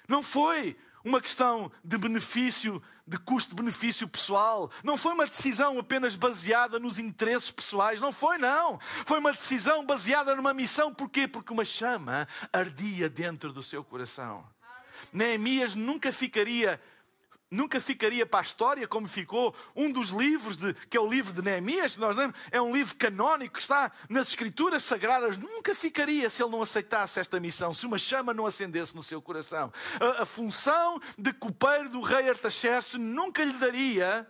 Não 0.09 0.23
foi 0.23 0.77
uma 1.05 1.21
questão 1.21 1.71
de 1.83 1.99
benefício, 1.99 2.83
de 3.07 3.19
custo-benefício 3.19 4.07
pessoal. 4.09 4.71
Não 4.85 4.97
foi 4.97 5.13
uma 5.13 5.27
decisão 5.27 5.79
apenas 5.79 6.17
baseada 6.17 6.79
nos 6.79 6.99
interesses 6.99 7.51
pessoais. 7.51 8.01
Não 8.01 8.13
foi, 8.13 8.39
não. 8.39 8.79
Foi 9.07 9.19
uma 9.19 9.33
decisão 9.33 9.85
baseada 9.85 10.35
numa 10.35 10.55
missão. 10.55 10.95
Porquê? 10.95 11.27
Porque 11.27 11.53
uma 11.53 11.65
chama 11.65 12.27
ardia 12.53 13.09
dentro 13.09 13.53
do 13.53 13.63
seu 13.63 13.83
coração. 13.83 14.52
Neemias 15.13 15.75
nunca 15.75 16.11
ficaria 16.11 16.81
nunca 17.53 17.79
ficaria 17.79 18.25
para 18.25 18.41
a 18.41 18.43
história 18.43 18.89
como 18.89 19.07
ficou 19.07 19.55
um 19.77 19.93
dos 19.93 20.09
livros, 20.09 20.57
de, 20.57 20.73
que 20.89 20.97
é 20.97 21.01
o 21.01 21.07
livro 21.07 21.35
de 21.35 21.43
Neemias, 21.43 21.99
nós 21.99 22.17
lemos, 22.17 22.35
é 22.51 22.61
um 22.61 22.73
livro 22.73 22.97
canónico 22.97 23.57
que 23.57 23.61
está 23.61 23.93
nas 24.09 24.29
escrituras 24.29 24.83
sagradas, 24.85 25.37
nunca 25.37 25.75
ficaria 25.75 26.31
se 26.31 26.43
ele 26.43 26.51
não 26.51 26.63
aceitasse 26.63 27.21
esta 27.21 27.39
missão, 27.39 27.75
se 27.75 27.85
uma 27.85 27.99
chama 27.99 28.33
não 28.33 28.47
acendesse 28.47 28.97
no 28.97 29.03
seu 29.03 29.21
coração. 29.21 29.71
A, 30.01 30.23
a 30.23 30.25
função 30.25 30.99
de 31.19 31.31
copeiro 31.35 31.91
do 31.91 32.01
rei 32.01 32.31
Artaxerxes 32.31 32.95
nunca 32.95 33.45
lhe 33.45 33.53
daria 33.53 34.27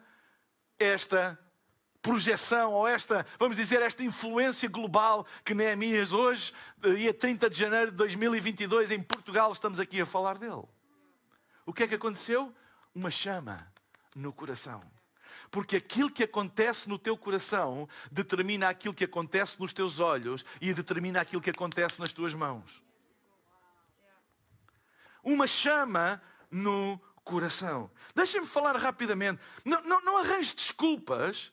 esta 0.79 1.39
projeção 2.03 2.73
ou 2.73 2.87
esta, 2.87 3.25
vamos 3.39 3.57
dizer, 3.57 3.81
esta 3.81 4.03
influência 4.03 4.69
global 4.69 5.25
que 5.45 5.55
Neemias 5.55 6.13
hoje, 6.13 6.53
dia 6.97 7.15
30 7.15 7.49
de 7.49 7.57
janeiro 7.57 7.91
de 7.93 7.97
2022, 7.97 8.91
em 8.91 9.01
Portugal, 9.01 9.53
estamos 9.53 9.79
aqui 9.79 10.01
a 10.01 10.07
falar 10.07 10.37
dele. 10.37 10.65
O 11.65 11.73
que 11.73 11.85
é 11.85 11.89
que 11.89 11.95
aconteceu? 11.95 12.53
Uma 12.93 13.11
chama 13.11 13.73
no 14.17 14.33
coração. 14.33 14.83
Porque 15.51 15.77
aquilo 15.77 16.11
que 16.11 16.25
acontece 16.25 16.89
no 16.89 16.99
teu 16.99 17.17
coração 17.17 17.89
determina 18.11 18.69
aquilo 18.69 18.95
que 18.95 19.05
acontece 19.05 19.61
nos 19.61 19.73
teus 19.73 20.01
olhos 20.01 20.45
e 20.61 20.75
determina 20.75 21.21
aquilo 21.21 21.43
que 21.43 21.51
acontece 21.51 22.01
nas 22.01 22.13
tuas 22.13 22.35
mãos. 22.35 22.83
Uma 25.23 25.47
chama 25.47 26.21
no 26.51 27.01
coração. 27.23 27.91
Deixem-me 28.15 28.47
falar 28.47 28.77
rapidamente. 28.77 29.41
Não, 29.65 29.81
não, 29.83 30.01
não 30.01 30.19
arranjes 30.19 30.53
desculpas 30.53 31.53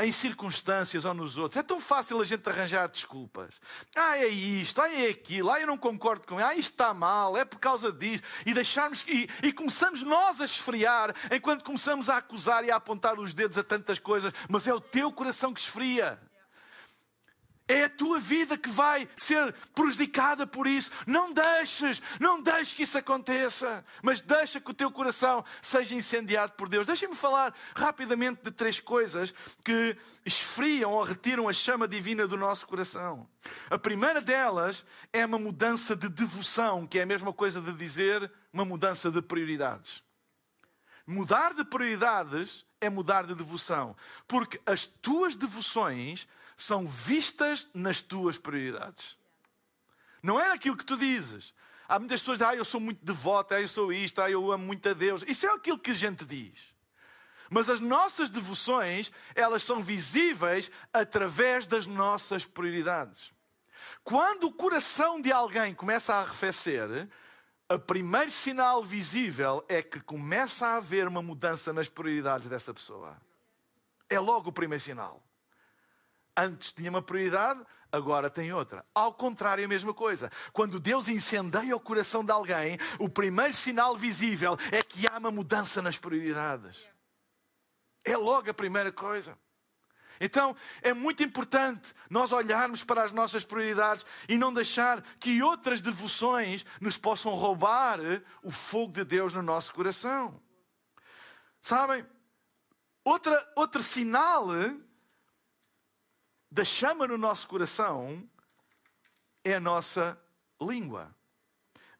em 0.00 0.12
circunstâncias 0.12 1.04
ou 1.04 1.14
nos 1.14 1.36
outros. 1.36 1.58
É 1.58 1.62
tão 1.62 1.80
fácil 1.80 2.20
a 2.20 2.24
gente 2.24 2.48
arranjar 2.48 2.88
desculpas. 2.88 3.60
Ah, 3.94 4.18
é 4.18 4.28
isto, 4.28 4.80
ah, 4.80 4.92
é 4.92 5.08
aquilo, 5.08 5.50
ah, 5.50 5.60
eu 5.60 5.66
não 5.66 5.76
concordo 5.76 6.26
com 6.26 6.38
isso, 6.38 6.48
ah, 6.48 6.54
isto 6.54 6.72
está 6.72 6.94
mal, 6.94 7.36
é 7.36 7.44
por 7.44 7.58
causa 7.58 7.92
disso. 7.92 8.22
E 8.46 8.54
deixarmos 8.54 9.04
e, 9.06 9.28
e 9.42 9.52
começamos 9.52 10.02
nós 10.02 10.40
a 10.40 10.44
esfriar 10.44 11.14
enquanto 11.30 11.64
começamos 11.64 12.08
a 12.08 12.16
acusar 12.16 12.64
e 12.64 12.70
a 12.70 12.76
apontar 12.76 13.18
os 13.18 13.34
dedos 13.34 13.58
a 13.58 13.62
tantas 13.62 13.98
coisas, 13.98 14.32
mas 14.48 14.66
é 14.66 14.74
o 14.74 14.80
teu 14.80 15.12
coração 15.12 15.52
que 15.52 15.60
esfria. 15.60 16.18
É 17.70 17.84
a 17.84 17.88
tua 17.88 18.18
vida 18.18 18.58
que 18.58 18.68
vai 18.68 19.08
ser 19.16 19.54
prejudicada 19.72 20.44
por 20.44 20.66
isso. 20.66 20.90
Não 21.06 21.32
deixes, 21.32 22.02
não 22.18 22.42
deixes 22.42 22.74
que 22.74 22.82
isso 22.82 22.98
aconteça, 22.98 23.84
mas 24.02 24.20
deixa 24.20 24.60
que 24.60 24.72
o 24.72 24.74
teu 24.74 24.90
coração 24.90 25.44
seja 25.62 25.94
incendiado 25.94 26.54
por 26.54 26.68
Deus. 26.68 26.84
Deixem-me 26.84 27.14
falar 27.14 27.54
rapidamente 27.76 28.42
de 28.42 28.50
três 28.50 28.80
coisas 28.80 29.32
que 29.64 29.96
esfriam 30.26 30.90
ou 30.90 31.04
retiram 31.04 31.48
a 31.48 31.52
chama 31.52 31.86
divina 31.86 32.26
do 32.26 32.36
nosso 32.36 32.66
coração. 32.66 33.24
A 33.70 33.78
primeira 33.78 34.20
delas 34.20 34.84
é 35.12 35.24
uma 35.24 35.38
mudança 35.38 35.94
de 35.94 36.08
devoção, 36.08 36.88
que 36.88 36.98
é 36.98 37.02
a 37.02 37.06
mesma 37.06 37.32
coisa 37.32 37.60
de 37.60 37.72
dizer 37.72 38.32
uma 38.52 38.64
mudança 38.64 39.12
de 39.12 39.22
prioridades. 39.22 40.02
Mudar 41.06 41.54
de 41.54 41.64
prioridades 41.64 42.66
é 42.80 42.90
mudar 42.90 43.26
de 43.26 43.34
devoção, 43.36 43.94
porque 44.26 44.60
as 44.66 44.86
tuas 44.86 45.36
devoções 45.36 46.26
são 46.62 46.86
vistas 46.86 47.68
nas 47.74 48.00
tuas 48.00 48.38
prioridades. 48.38 49.18
Não 50.22 50.38
é 50.38 50.52
aquilo 50.52 50.76
que 50.76 50.84
tu 50.84 50.96
dizes. 50.96 51.54
Há 51.88 51.98
muitas 51.98 52.20
pessoas 52.20 52.42
ah, 52.42 52.54
eu 52.54 52.64
sou 52.64 52.80
muito 52.80 53.04
devota, 53.04 53.56
ah, 53.56 53.60
eu 53.60 53.68
sou 53.68 53.92
isto, 53.92 54.20
ah, 54.20 54.30
eu 54.30 54.52
amo 54.52 54.66
muito 54.66 54.88
a 54.88 54.92
Deus. 54.92 55.24
Isso 55.26 55.46
é 55.46 55.52
aquilo 55.52 55.78
que 55.78 55.90
a 55.90 55.94
gente 55.94 56.24
diz. 56.24 56.74
Mas 57.48 57.68
as 57.68 57.80
nossas 57.80 58.30
devoções, 58.30 59.10
elas 59.34 59.64
são 59.64 59.82
visíveis 59.82 60.70
através 60.92 61.66
das 61.66 61.86
nossas 61.86 62.44
prioridades. 62.44 63.32
Quando 64.04 64.44
o 64.44 64.52
coração 64.52 65.20
de 65.20 65.32
alguém 65.32 65.74
começa 65.74 66.14
a 66.14 66.20
arrefecer, 66.20 67.08
o 67.68 67.78
primeiro 67.78 68.30
sinal 68.30 68.84
visível 68.84 69.64
é 69.68 69.82
que 69.82 70.00
começa 70.00 70.66
a 70.66 70.76
haver 70.76 71.08
uma 71.08 71.22
mudança 71.22 71.72
nas 71.72 71.88
prioridades 71.88 72.48
dessa 72.48 72.72
pessoa. 72.72 73.16
É 74.08 74.20
logo 74.20 74.50
o 74.50 74.52
primeiro 74.52 74.82
sinal. 74.82 75.22
Antes 76.40 76.72
tinha 76.72 76.90
uma 76.90 77.02
prioridade, 77.02 77.60
agora 77.92 78.30
tem 78.30 78.52
outra. 78.52 78.84
Ao 78.94 79.12
contrário, 79.12 79.64
a 79.64 79.68
mesma 79.68 79.92
coisa. 79.92 80.30
Quando 80.52 80.80
Deus 80.80 81.08
incendeia 81.08 81.76
o 81.76 81.80
coração 81.80 82.24
de 82.24 82.32
alguém, 82.32 82.78
o 82.98 83.08
primeiro 83.08 83.54
sinal 83.54 83.96
visível 83.96 84.56
é 84.72 84.82
que 84.82 85.06
há 85.06 85.18
uma 85.18 85.30
mudança 85.30 85.82
nas 85.82 85.98
prioridades. 85.98 86.82
É 88.04 88.16
logo 88.16 88.50
a 88.50 88.54
primeira 88.54 88.90
coisa. 88.90 89.36
Então 90.18 90.56
é 90.80 90.92
muito 90.92 91.22
importante 91.22 91.94
nós 92.08 92.32
olharmos 92.32 92.84
para 92.84 93.04
as 93.04 93.12
nossas 93.12 93.44
prioridades 93.44 94.04
e 94.28 94.36
não 94.36 94.52
deixar 94.52 95.02
que 95.18 95.42
outras 95.42 95.80
devoções 95.80 96.64
nos 96.80 96.96
possam 96.96 97.34
roubar 97.34 97.98
o 98.42 98.50
fogo 98.50 98.92
de 98.92 99.04
Deus 99.04 99.34
no 99.34 99.42
nosso 99.42 99.72
coração. 99.74 100.40
Sabem? 101.62 102.06
Outra, 103.02 103.52
outro 103.56 103.82
sinal 103.82 104.48
da 106.50 106.64
chama 106.64 107.06
no 107.06 107.16
nosso 107.16 107.46
coração 107.46 108.28
é 109.44 109.54
a 109.54 109.60
nossa 109.60 110.20
língua. 110.60 111.14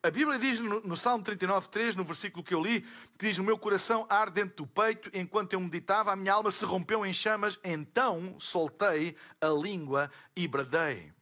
A 0.02 0.10
Bíblia 0.10 0.38
diz 0.38 0.58
no, 0.60 0.80
no 0.80 0.96
Salmo 0.96 1.22
39, 1.22 1.68
3, 1.68 1.94
no 1.94 2.04
versículo 2.04 2.42
que 2.42 2.54
eu 2.54 2.62
li, 2.62 2.80
que 3.18 3.26
diz: 3.26 3.38
O 3.38 3.44
meu 3.44 3.58
coração 3.58 4.06
arde 4.08 4.32
dentro 4.32 4.56
do 4.56 4.66
peito, 4.66 5.10
enquanto 5.12 5.52
eu 5.52 5.60
meditava, 5.60 6.10
a 6.10 6.16
minha 6.16 6.32
alma 6.32 6.50
se 6.50 6.64
rompeu 6.64 7.04
em 7.04 7.12
chamas, 7.12 7.58
então 7.62 8.36
soltei 8.40 9.14
a 9.40 9.48
língua 9.48 10.10
e 10.34 10.48
bradei. 10.48 11.12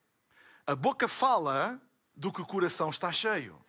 A 0.65 0.77
boca 0.77 1.09
fala 1.09 1.81
do 2.15 2.33
que 2.33 2.41
o 2.41 2.47
coração 2.47 2.89
está 2.89 3.11
cheio. 3.11 3.61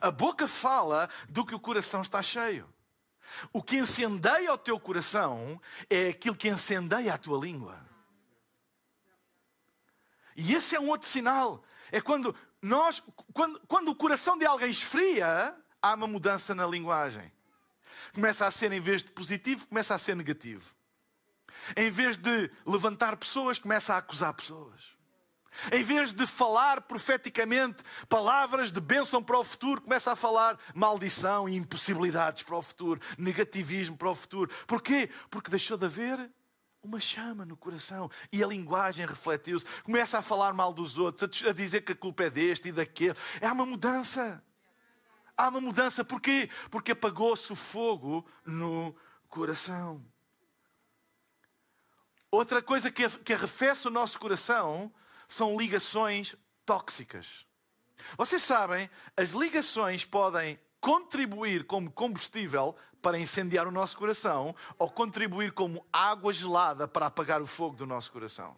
A 0.00 0.10
boca 0.10 0.46
fala 0.46 1.10
do 1.28 1.44
que 1.44 1.54
o 1.54 1.60
coração 1.60 2.02
está 2.02 2.22
cheio. 2.22 2.72
O 3.52 3.62
que 3.62 3.76
incendeia 3.76 4.52
o 4.52 4.58
teu 4.58 4.78
coração 4.78 5.60
é 5.88 6.08
aquilo 6.08 6.36
que 6.36 6.48
incendeia 6.48 7.14
a 7.14 7.18
tua 7.18 7.38
língua. 7.38 7.78
E 10.36 10.54
esse 10.54 10.74
é 10.74 10.80
um 10.80 10.88
outro 10.88 11.08
sinal. 11.08 11.62
É 11.92 12.00
quando 12.00 12.34
nós, 12.62 13.02
quando, 13.32 13.60
quando 13.66 13.88
o 13.90 13.94
coração 13.94 14.38
de 14.38 14.46
alguém 14.46 14.70
esfria, 14.70 15.54
há 15.82 15.94
uma 15.94 16.06
mudança 16.06 16.54
na 16.54 16.66
linguagem. 16.66 17.32
Começa 18.14 18.46
a 18.46 18.50
ser, 18.50 18.72
em 18.72 18.80
vez 18.80 19.02
de 19.02 19.10
positivo, 19.10 19.66
começa 19.66 19.94
a 19.94 19.98
ser 19.98 20.16
negativo. 20.16 20.74
Em 21.76 21.90
vez 21.90 22.16
de 22.16 22.50
levantar 22.66 23.16
pessoas, 23.16 23.58
começa 23.58 23.94
a 23.94 23.98
acusar 23.98 24.32
pessoas. 24.34 24.99
Em 25.72 25.82
vez 25.82 26.12
de 26.12 26.26
falar 26.26 26.82
profeticamente 26.82 27.82
palavras 28.08 28.70
de 28.70 28.80
bênção 28.80 29.22
para 29.22 29.38
o 29.38 29.44
futuro, 29.44 29.82
começa 29.82 30.12
a 30.12 30.16
falar 30.16 30.58
maldição 30.74 31.48
e 31.48 31.56
impossibilidades 31.56 32.42
para 32.42 32.56
o 32.56 32.62
futuro, 32.62 33.00
negativismo 33.18 33.96
para 33.96 34.10
o 34.10 34.14
futuro. 34.14 34.50
Porquê? 34.66 35.10
Porque 35.28 35.50
deixou 35.50 35.76
de 35.76 35.86
haver 35.86 36.30
uma 36.82 36.98
chama 36.98 37.44
no 37.44 37.56
coração 37.56 38.10
e 38.32 38.42
a 38.42 38.46
linguagem 38.46 39.04
refletiu-se. 39.04 39.66
Começa 39.82 40.18
a 40.18 40.22
falar 40.22 40.52
mal 40.52 40.72
dos 40.72 40.96
outros, 40.96 41.44
a 41.46 41.52
dizer 41.52 41.82
que 41.82 41.92
a 41.92 41.96
culpa 41.96 42.24
é 42.24 42.30
deste 42.30 42.68
e 42.68 42.72
daquele. 42.72 43.16
É 43.40 43.50
uma 43.50 43.66
mudança. 43.66 44.42
Há 45.36 45.48
uma 45.48 45.60
mudança. 45.60 46.04
Porquê? 46.04 46.48
Porque 46.70 46.92
apagou-se 46.92 47.52
o 47.52 47.56
fogo 47.56 48.26
no 48.44 48.94
coração. 49.28 50.04
Outra 52.30 52.62
coisa 52.62 52.90
que, 52.90 53.04
arrefece 53.32 53.88
o 53.88 53.90
nosso 53.90 54.18
coração 54.18 54.92
são 55.30 55.56
ligações 55.56 56.34
tóxicas. 56.66 57.46
Vocês 58.18 58.42
sabem, 58.42 58.90
as 59.16 59.30
ligações 59.30 60.04
podem 60.04 60.58
contribuir 60.80 61.66
como 61.66 61.90
combustível 61.90 62.74
para 63.00 63.18
incendiar 63.18 63.68
o 63.68 63.70
nosso 63.70 63.96
coração 63.96 64.54
ou 64.76 64.90
contribuir 64.90 65.52
como 65.52 65.86
água 65.92 66.32
gelada 66.32 66.88
para 66.88 67.06
apagar 67.06 67.40
o 67.40 67.46
fogo 67.46 67.76
do 67.76 67.86
nosso 67.86 68.10
coração. 68.10 68.56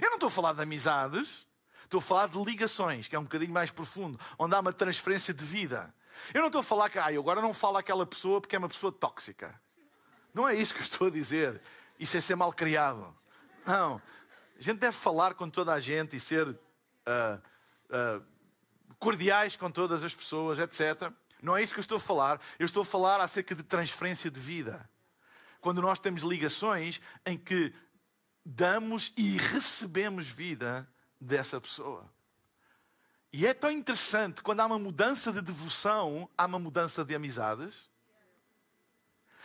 Eu 0.00 0.08
não 0.10 0.16
estou 0.16 0.28
a 0.28 0.30
falar 0.30 0.52
de 0.52 0.62
amizades, 0.62 1.44
estou 1.82 1.98
a 1.98 2.02
falar 2.02 2.28
de 2.28 2.38
ligações, 2.38 3.08
que 3.08 3.16
é 3.16 3.18
um 3.18 3.24
bocadinho 3.24 3.52
mais 3.52 3.72
profundo, 3.72 4.18
onde 4.38 4.54
há 4.54 4.60
uma 4.60 4.72
transferência 4.72 5.34
de 5.34 5.44
vida. 5.44 5.92
Eu 6.32 6.40
não 6.40 6.48
estou 6.48 6.60
a 6.60 6.64
falar 6.64 6.88
que 6.88 7.00
ah, 7.00 7.12
eu 7.12 7.20
agora 7.20 7.42
não 7.42 7.52
falo 7.52 7.78
àquela 7.78 8.06
pessoa 8.06 8.40
porque 8.40 8.54
é 8.54 8.58
uma 8.58 8.68
pessoa 8.68 8.92
tóxica. 8.92 9.60
Não 10.32 10.48
é 10.48 10.54
isso 10.54 10.72
que 10.72 10.80
eu 10.80 10.84
estou 10.84 11.08
a 11.08 11.10
dizer. 11.10 11.60
Isso 11.98 12.16
é 12.16 12.20
ser 12.20 12.36
mal 12.36 12.52
criado. 12.52 13.12
Não. 13.66 14.00
A 14.58 14.62
gente 14.62 14.78
deve 14.78 14.96
falar 14.96 15.34
com 15.34 15.50
toda 15.50 15.72
a 15.72 15.80
gente 15.80 16.16
e 16.16 16.20
ser 16.20 16.48
uh, 16.48 16.56
uh, 17.90 18.24
cordiais 18.98 19.54
com 19.54 19.70
todas 19.70 20.02
as 20.02 20.14
pessoas, 20.14 20.58
etc. 20.58 21.12
Não 21.42 21.56
é 21.56 21.62
isso 21.62 21.74
que 21.74 21.80
eu 21.80 21.82
estou 21.82 21.96
a 21.96 22.00
falar. 22.00 22.40
Eu 22.58 22.64
estou 22.64 22.82
a 22.82 22.86
falar 22.86 23.20
acerca 23.20 23.54
de 23.54 23.62
transferência 23.62 24.30
de 24.30 24.40
vida. 24.40 24.88
Quando 25.60 25.82
nós 25.82 25.98
temos 25.98 26.22
ligações 26.22 27.00
em 27.24 27.36
que 27.36 27.74
damos 28.44 29.12
e 29.16 29.36
recebemos 29.36 30.26
vida 30.26 30.88
dessa 31.20 31.60
pessoa. 31.60 32.10
E 33.32 33.46
é 33.46 33.52
tão 33.52 33.70
interessante 33.70 34.42
quando 34.42 34.60
há 34.60 34.66
uma 34.66 34.78
mudança 34.78 35.30
de 35.30 35.42
devoção, 35.42 36.30
há 36.38 36.46
uma 36.46 36.58
mudança 36.58 37.04
de 37.04 37.14
amizades. 37.14 37.90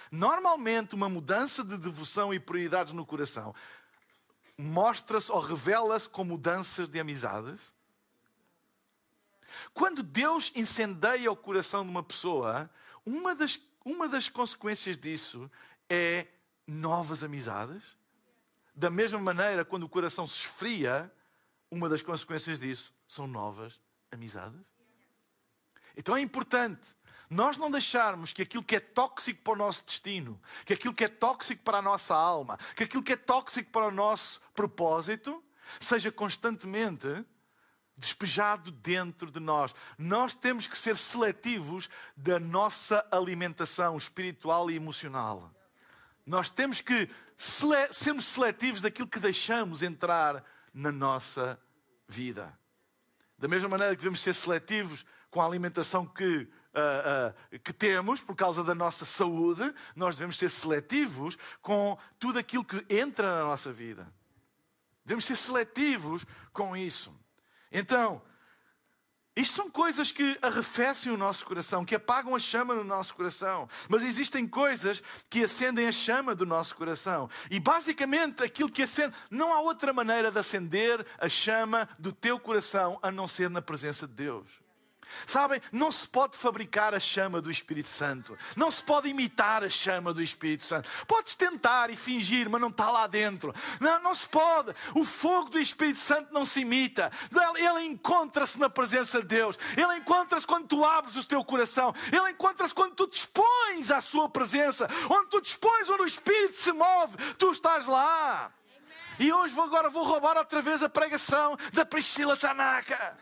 Normalmente, 0.09 0.95
uma 0.95 1.09
mudança 1.09 1.63
de 1.63 1.77
devoção 1.77 2.33
e 2.33 2.39
prioridades 2.39 2.93
no 2.93 3.05
coração 3.05 3.53
mostra-se 4.61 5.31
ou 5.31 5.39
revela-se 5.39 6.07
com 6.07 6.23
mudanças 6.23 6.87
de 6.87 6.99
amizades. 6.99 7.73
Quando 9.73 10.01
Deus 10.01 10.51
incendeia 10.55 11.31
o 11.31 11.35
coração 11.35 11.83
de 11.83 11.89
uma 11.89 12.03
pessoa, 12.03 12.69
uma 13.05 13.35
das, 13.35 13.59
uma 13.83 14.07
das 14.07 14.29
consequências 14.29 14.97
disso 14.97 15.49
é 15.89 16.27
novas 16.65 17.23
amizades. 17.23 17.97
Da 18.73 18.89
mesma 18.89 19.19
maneira, 19.19 19.65
quando 19.65 19.83
o 19.83 19.89
coração 19.89 20.27
se 20.27 20.37
esfria, 20.37 21.11
uma 21.69 21.89
das 21.89 22.01
consequências 22.01 22.59
disso 22.59 22.93
são 23.05 23.27
novas 23.27 23.79
amizades. 24.11 24.61
Então 25.97 26.15
é 26.15 26.21
importante 26.21 26.95
nós 27.31 27.55
não 27.55 27.71
deixarmos 27.71 28.33
que 28.33 28.41
aquilo 28.41 28.61
que 28.61 28.75
é 28.75 28.79
tóxico 28.81 29.41
para 29.41 29.53
o 29.53 29.55
nosso 29.55 29.85
destino, 29.85 30.37
que 30.65 30.73
aquilo 30.73 30.93
que 30.93 31.05
é 31.05 31.07
tóxico 31.07 31.63
para 31.63 31.77
a 31.77 31.81
nossa 31.81 32.13
alma, 32.13 32.59
que 32.75 32.83
aquilo 32.83 33.01
que 33.01 33.13
é 33.13 33.15
tóxico 33.15 33.71
para 33.71 33.87
o 33.87 33.91
nosso 33.91 34.41
propósito, 34.53 35.41
seja 35.79 36.11
constantemente 36.11 37.07
despejado 37.95 38.69
dentro 38.69 39.31
de 39.31 39.39
nós. 39.39 39.73
Nós 39.97 40.33
temos 40.33 40.67
que 40.67 40.77
ser 40.77 40.97
seletivos 40.97 41.89
da 42.17 42.37
nossa 42.37 43.07
alimentação 43.09 43.97
espiritual 43.97 44.69
e 44.69 44.75
emocional. 44.75 45.49
Nós 46.25 46.49
temos 46.49 46.81
que 46.81 47.09
sele 47.37 47.93
sermos 47.93 48.25
seletivos 48.25 48.81
daquilo 48.81 49.07
que 49.07 49.19
deixamos 49.21 49.81
entrar 49.81 50.43
na 50.73 50.91
nossa 50.91 51.57
vida. 52.09 52.59
Da 53.37 53.47
mesma 53.47 53.69
maneira 53.69 53.95
que 53.95 54.01
devemos 54.01 54.19
ser 54.19 54.35
seletivos 54.35 55.05
com 55.29 55.39
a 55.39 55.45
alimentação 55.45 56.05
que 56.05 56.49
uh, 56.73 57.55
uh, 57.55 57.59
que 57.59 57.73
temos 57.73 58.21
por 58.21 58.35
causa 58.35 58.63
da 58.63 58.75
nossa 58.75 59.05
saúde, 59.05 59.73
nós 59.95 60.15
devemos 60.15 60.37
ser 60.37 60.49
seletivos 60.49 61.37
com 61.61 61.97
tudo 62.19 62.39
aquilo 62.39 62.65
que 62.65 62.85
entra 62.89 63.39
na 63.39 63.45
nossa 63.45 63.71
vida. 63.71 64.11
Devemos 65.05 65.25
ser 65.25 65.35
seletivos 65.35 66.25
com 66.53 66.75
isso. 66.75 67.13
Então, 67.71 68.21
isto 69.35 69.55
são 69.55 69.69
coisas 69.69 70.11
que 70.11 70.37
arrefecem 70.41 71.11
o 71.11 71.17
nosso 71.17 71.45
coração, 71.45 71.85
que 71.85 71.95
apagam 71.95 72.35
a 72.35 72.39
chama 72.39 72.75
no 72.75 72.83
nosso 72.83 73.15
coração. 73.15 73.67
Mas 73.87 74.03
existem 74.03 74.45
coisas 74.45 75.01
que 75.29 75.45
acendem 75.45 75.87
a 75.87 75.91
chama 75.91 76.35
do 76.35 76.45
nosso 76.45 76.75
coração. 76.75 77.29
E 77.49 77.59
basicamente 77.59 78.43
aquilo 78.43 78.69
que 78.69 78.83
acende. 78.83 79.15
Não 79.29 79.53
há 79.53 79.61
outra 79.61 79.93
maneira 79.93 80.31
de 80.31 80.37
acender 80.37 81.05
a 81.17 81.29
chama 81.29 81.87
do 81.97 82.11
teu 82.11 82.39
coração 82.39 82.99
a 83.01 83.09
não 83.09 83.27
ser 83.27 83.49
na 83.49 83.61
presença 83.61 84.05
de 84.05 84.13
Deus. 84.13 84.60
Sabem, 85.25 85.61
não 85.71 85.91
se 85.91 86.07
pode 86.07 86.37
fabricar 86.37 86.93
a 86.93 86.99
chama 86.99 87.41
do 87.41 87.51
Espírito 87.51 87.89
Santo. 87.89 88.37
Não 88.55 88.71
se 88.71 88.83
pode 88.83 89.09
imitar 89.09 89.63
a 89.63 89.69
chama 89.69 90.13
do 90.13 90.21
Espírito 90.21 90.65
Santo. 90.65 90.89
Podes 91.07 91.35
tentar 91.35 91.89
e 91.89 91.95
fingir, 91.95 92.49
mas 92.49 92.61
não 92.61 92.69
está 92.69 92.89
lá 92.89 93.07
dentro. 93.07 93.53
Não, 93.79 94.01
não 94.01 94.15
se 94.15 94.27
pode. 94.27 94.73
O 94.95 95.03
fogo 95.03 95.49
do 95.49 95.59
Espírito 95.59 95.99
Santo 95.99 96.33
não 96.33 96.45
se 96.45 96.61
imita. 96.61 97.11
Ele 97.55 97.85
encontra-se 97.85 98.59
na 98.59 98.69
presença 98.69 99.21
de 99.21 99.27
Deus. 99.27 99.57
Ele 99.75 99.97
encontra-se 99.97 100.47
quando 100.47 100.67
tu 100.67 100.83
abres 100.83 101.15
o 101.15 101.23
teu 101.23 101.43
coração. 101.43 101.93
Ele 102.11 102.31
encontra-se 102.31 102.73
quando 102.73 102.95
tu 102.95 103.07
dispões 103.07 103.91
à 103.91 104.01
sua 104.01 104.29
presença. 104.29 104.87
Onde 105.09 105.29
tu 105.29 105.41
dispões, 105.41 105.89
onde 105.89 106.03
o 106.03 106.07
Espírito 106.07 106.55
se 106.55 106.71
move, 106.71 107.17
tu 107.37 107.51
estás 107.51 107.85
lá. 107.85 108.51
E 109.19 109.31
hoje 109.31 109.53
vou, 109.53 109.65
agora 109.65 109.89
vou 109.89 110.03
roubar 110.03 110.37
outra 110.37 110.61
vez 110.61 110.81
a 110.81 110.89
pregação 110.89 111.57
da 111.73 111.85
Priscila 111.85 112.35
Tanaka. 112.35 113.17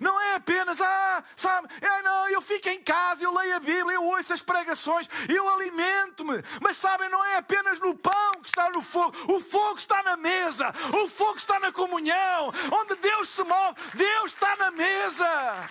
Não 0.00 0.20
é 0.20 0.34
apenas, 0.36 0.80
ah, 0.80 1.24
sabe, 1.36 1.68
é, 1.80 2.02
não, 2.02 2.28
eu 2.28 2.40
fico 2.40 2.68
em 2.68 2.82
casa, 2.82 3.24
eu 3.24 3.32
leio 3.32 3.56
a 3.56 3.60
Bíblia, 3.60 3.94
eu 3.94 4.04
ouço 4.04 4.32
as 4.32 4.42
pregações, 4.42 5.08
eu 5.28 5.48
alimento-me. 5.48 6.42
Mas 6.60 6.76
sabem, 6.76 7.08
não 7.08 7.24
é 7.24 7.36
apenas 7.36 7.78
no 7.80 7.94
pão 7.96 8.32
que 8.42 8.48
está 8.48 8.70
no 8.70 8.82
fogo, 8.82 9.16
o 9.32 9.40
fogo 9.40 9.78
está 9.78 10.02
na 10.02 10.16
mesa, 10.16 10.72
o 11.02 11.08
fogo 11.08 11.36
está 11.36 11.58
na 11.60 11.72
comunhão, 11.72 12.52
onde 12.72 12.94
Deus 12.96 13.28
se 13.28 13.42
move, 13.42 13.74
Deus 13.94 14.32
está 14.32 14.56
na 14.56 14.70
mesa. 14.70 15.68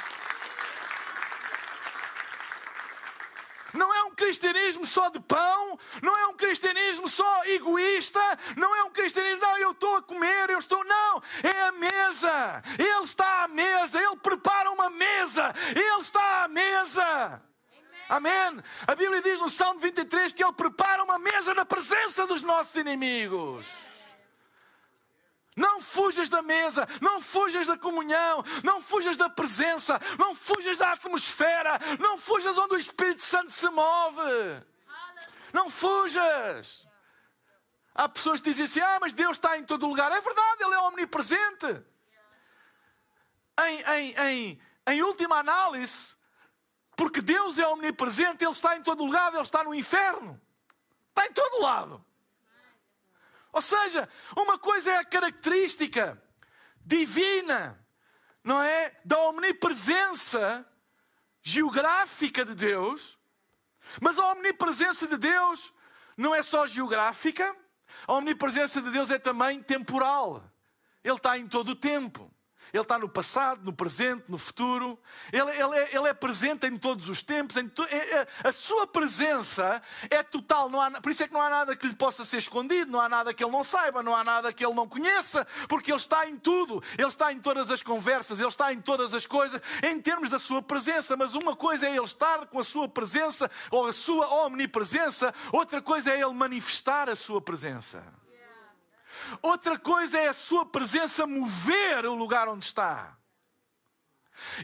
Não 3.74 3.94
é 3.94 4.04
um 4.04 4.12
cristianismo 4.12 4.86
só 4.86 5.10
de 5.10 5.20
pão, 5.20 5.80
não 6.02 6.18
é 6.18 6.28
um 6.28 6.34
cristianismo 6.34 7.10
só 7.10 7.46
egoísta, 7.46 8.22
não 8.56 8.76
é 8.76 8.84
um 8.84 8.92
cristianismo, 8.92 9.42
não, 9.42 9.58
eu 9.58 9.72
estou 9.72 9.96
a 9.96 10.02
comer, 10.02 10.50
eu 10.50 10.60
estou. 10.60 10.84
Não, 10.84 11.22
é 11.44 11.62
a 11.64 11.72
mesa. 11.72 12.64
Ele 12.78 13.04
está 13.04 13.44
à 13.44 13.48
mesa, 13.48 14.02
ele 14.02 14.16
prepara 14.18 14.72
uma 14.72 14.90
mesa, 14.90 15.54
ele 15.76 16.02
está 16.02 16.44
à 16.44 16.48
mesa. 16.48 17.42
Amém. 18.10 18.64
A 18.86 18.96
Bíblia 18.96 19.22
diz 19.22 19.40
no 19.40 19.50
Salmo 19.50 19.80
23 19.80 20.32
que 20.34 20.44
ele 20.44 20.54
prepara 20.54 21.04
uma 21.04 21.18
mesa 21.18 21.54
na 21.54 21.66
presença 21.66 22.28
dos 22.28 22.42
nossos 22.42 22.76
inimigos. 22.76 23.66
Não 25.56 25.80
fujas 25.80 26.30
da 26.30 26.42
mesa, 26.42 26.88
não 27.00 27.22
fujas 27.22 27.68
da 27.68 27.78
comunhão, 27.78 28.44
não 28.64 28.82
fujas 28.82 29.16
da 29.16 29.30
presença, 29.30 30.00
não 30.18 30.34
fujas 30.34 30.78
da 30.78 30.94
atmosfera, 30.94 31.80
não 32.00 32.18
fujas 32.18 32.58
onde 32.58 32.76
o 32.76 32.78
Espírito 32.78 33.24
Santo 33.24 33.52
se 33.52 33.70
move. 33.70 34.64
Não 35.52 35.70
fujas. 35.70 36.88
Há 37.94 38.10
pessoas 38.10 38.42
que 38.42 38.50
dizem 38.50 38.66
assim: 38.66 38.80
Ah, 38.80 38.98
mas 39.00 39.14
Deus 39.14 39.38
está 39.38 39.58
em 39.58 39.64
todo 39.64 39.86
lugar. 39.86 40.12
É 40.12 40.20
verdade, 40.20 40.64
Ele 40.64 40.74
é 40.74 40.80
omnipresente. 40.80 41.86
Em, 43.60 43.82
em, 43.82 44.16
em, 44.20 44.62
em 44.88 45.04
última 45.04 45.38
análise, 45.38 46.16
porque 46.96 47.22
Deus 47.22 47.60
é 47.60 47.68
omnipresente, 47.68 48.44
Ele 48.44 48.52
está 48.52 48.76
em 48.76 48.82
todo 48.82 49.06
lugar, 49.06 49.32
Ele 49.32 49.44
está 49.44 49.64
no 49.64 49.76
inferno. 49.76 50.42
Está 51.10 51.28
em 51.28 51.34
todo 51.34 51.62
lado. 51.62 52.04
Ou 53.54 53.62
seja, 53.62 54.10
uma 54.36 54.60
coisa 54.60 54.92
é 54.92 54.98
a 54.98 55.06
característica 55.06 56.22
divina 56.86 57.80
não 58.44 58.62
é? 58.62 58.94
Da 59.06 59.18
omnipresença 59.20 60.68
geográfica 61.42 62.44
de 62.44 62.54
Deus, 62.54 63.18
mas 64.02 64.20
a 64.20 64.32
omnipresença 64.32 65.08
de 65.08 65.18
Deus 65.18 65.74
não 66.18 66.36
é 66.36 66.44
só 66.44 66.68
geográfica, 66.68 67.56
a 68.06 68.14
omnipresença 68.14 68.82
de 68.82 68.92
Deus 68.92 69.10
é 69.10 69.18
também 69.18 69.62
temporal. 69.62 70.44
Ele 71.04 71.16
está 71.16 71.38
em 71.38 71.48
todo 71.48 71.70
o 71.70 71.76
tempo. 71.76 72.34
Ele 72.74 72.82
está 72.82 72.98
no 72.98 73.08
passado, 73.08 73.64
no 73.64 73.72
presente, 73.72 74.24
no 74.28 74.40
futuro. 74.40 75.00
Ele, 75.32 75.52
ele, 75.52 75.78
é, 75.78 75.96
ele 75.96 76.10
é, 76.10 76.14
presente 76.14 76.66
em 76.66 76.76
todos 76.76 77.08
os 77.08 77.22
tempos. 77.22 77.56
To... 77.76 77.84
É, 77.84 78.22
é, 78.22 78.28
a 78.46 78.52
sua 78.52 78.88
presença 78.88 79.80
é 80.10 80.24
total. 80.24 80.72
Há... 80.82 81.00
Por 81.00 81.12
isso 81.12 81.22
é 81.22 81.28
que 81.28 81.34
não 81.34 81.42
há 81.42 81.52
nada 81.52 81.76
que 81.76 81.86
lhe 81.86 81.96
possa 81.96 82.26
ser 82.26 82.38
escondido, 82.38 82.92
não 82.92 83.00
há 83.00 83.08
nada 83.08 83.32
que 83.32 83.44
ele 83.44 83.52
não 83.52 83.64
saiba, 83.64 84.02
não 84.02 84.16
há 84.16 84.24
nada 84.24 84.52
que 84.52 84.66
ele 84.66 84.74
não 84.74 84.90
conheça, 84.90 85.46
porque 85.70 85.92
ele 85.92 86.00
está 86.00 86.28
em 86.28 86.36
tudo. 86.36 86.82
Ele 86.98 87.08
está 87.08 87.32
em 87.32 87.40
todas 87.40 87.70
as 87.70 87.84
conversas, 87.84 88.40
ele 88.40 88.48
está 88.48 88.74
em 88.74 88.82
todas 88.82 89.14
as 89.14 89.28
coisas, 89.28 89.62
em 89.84 90.02
termos 90.02 90.32
da 90.32 90.40
sua 90.40 90.64
presença. 90.64 91.16
Mas 91.16 91.36
uma 91.36 91.56
coisa 91.56 91.86
é 91.86 91.92
ele 91.92 92.04
estar 92.04 92.48
com 92.48 92.60
a 92.60 92.64
sua 92.64 92.90
presença 92.90 93.52
ou 93.70 93.86
a 93.86 93.94
sua 93.94 94.28
omnipresença, 94.46 95.32
outra 95.52 95.80
coisa 95.80 96.10
é 96.10 96.20
ele 96.20 96.34
manifestar 96.34 97.08
a 97.08 97.16
sua 97.16 97.40
presença. 97.40 98.23
Outra 99.42 99.78
coisa 99.78 100.18
é 100.18 100.30
a 100.30 100.34
sua 100.34 100.66
presença 100.66 101.26
mover 101.26 102.06
o 102.06 102.16
lugar 102.16 102.48
onde 102.48 102.66
está. 102.66 103.18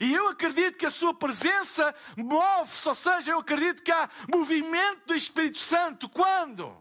E 0.02 0.14
eu 0.14 0.28
acredito 0.28 0.78
que 0.78 0.86
a 0.86 0.92
sua 0.92 1.14
presença 1.14 1.94
move-se, 2.18 2.90
ou 2.90 2.96
seja, 2.96 3.32
eu 3.32 3.40
acredito 3.40 3.84
que 3.84 3.92
há 3.92 4.10
movimento 4.28 5.08
do 5.08 5.16
Espírito 5.16 5.60
Santo. 5.60 6.10
Quando? 6.10 6.76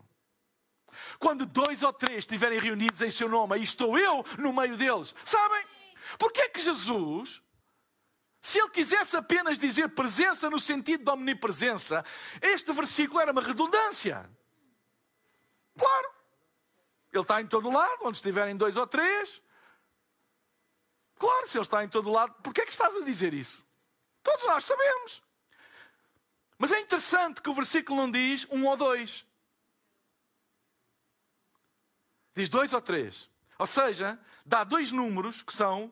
Quando 1.18 1.46
dois 1.46 1.82
ou 1.82 1.92
três 1.92 2.18
estiverem 2.18 2.58
reunidos 2.58 3.02
em 3.02 3.10
seu 3.10 3.28
nome, 3.28 3.54
aí 3.54 3.62
estou 3.62 3.98
eu 3.98 4.24
no 4.38 4.52
meio 4.52 4.76
deles. 4.76 5.14
Sabem? 5.24 5.64
Porque 6.18 6.40
é 6.40 6.48
que 6.48 6.60
Jesus, 6.60 7.42
se 8.40 8.58
ele 8.58 8.70
quisesse 8.70 9.16
apenas 9.16 9.58
dizer 9.58 9.88
presença 9.90 10.48
no 10.48 10.60
sentido 10.60 11.04
de 11.04 11.10
omnipresença, 11.10 12.04
este 12.40 12.72
versículo 12.72 13.20
era 13.20 13.32
uma 13.32 13.42
redundância. 13.42 14.28
Claro. 15.76 16.17
Ele 17.18 17.24
está 17.24 17.40
em 17.40 17.46
todo 17.46 17.68
lado, 17.68 17.98
onde 18.02 18.18
estiverem 18.18 18.56
dois 18.56 18.76
ou 18.76 18.86
três. 18.86 19.42
Claro, 21.16 21.48
se 21.48 21.58
ele 21.58 21.64
está 21.64 21.82
em 21.82 21.88
todo 21.88 22.10
lado, 22.10 22.32
porquê 22.42 22.60
é 22.60 22.64
que 22.64 22.70
estás 22.70 22.94
a 22.96 23.04
dizer 23.04 23.34
isso? 23.34 23.66
Todos 24.22 24.46
nós 24.46 24.64
sabemos. 24.64 25.20
Mas 26.56 26.70
é 26.70 26.78
interessante 26.78 27.42
que 27.42 27.50
o 27.50 27.54
versículo 27.54 28.00
não 28.00 28.10
diz 28.10 28.46
um 28.50 28.66
ou 28.66 28.76
dois. 28.76 29.26
Diz 32.34 32.48
dois 32.48 32.72
ou 32.72 32.80
três. 32.80 33.28
Ou 33.58 33.66
seja, 33.66 34.16
dá 34.46 34.62
dois 34.62 34.92
números 34.92 35.42
que 35.42 35.52
são 35.52 35.90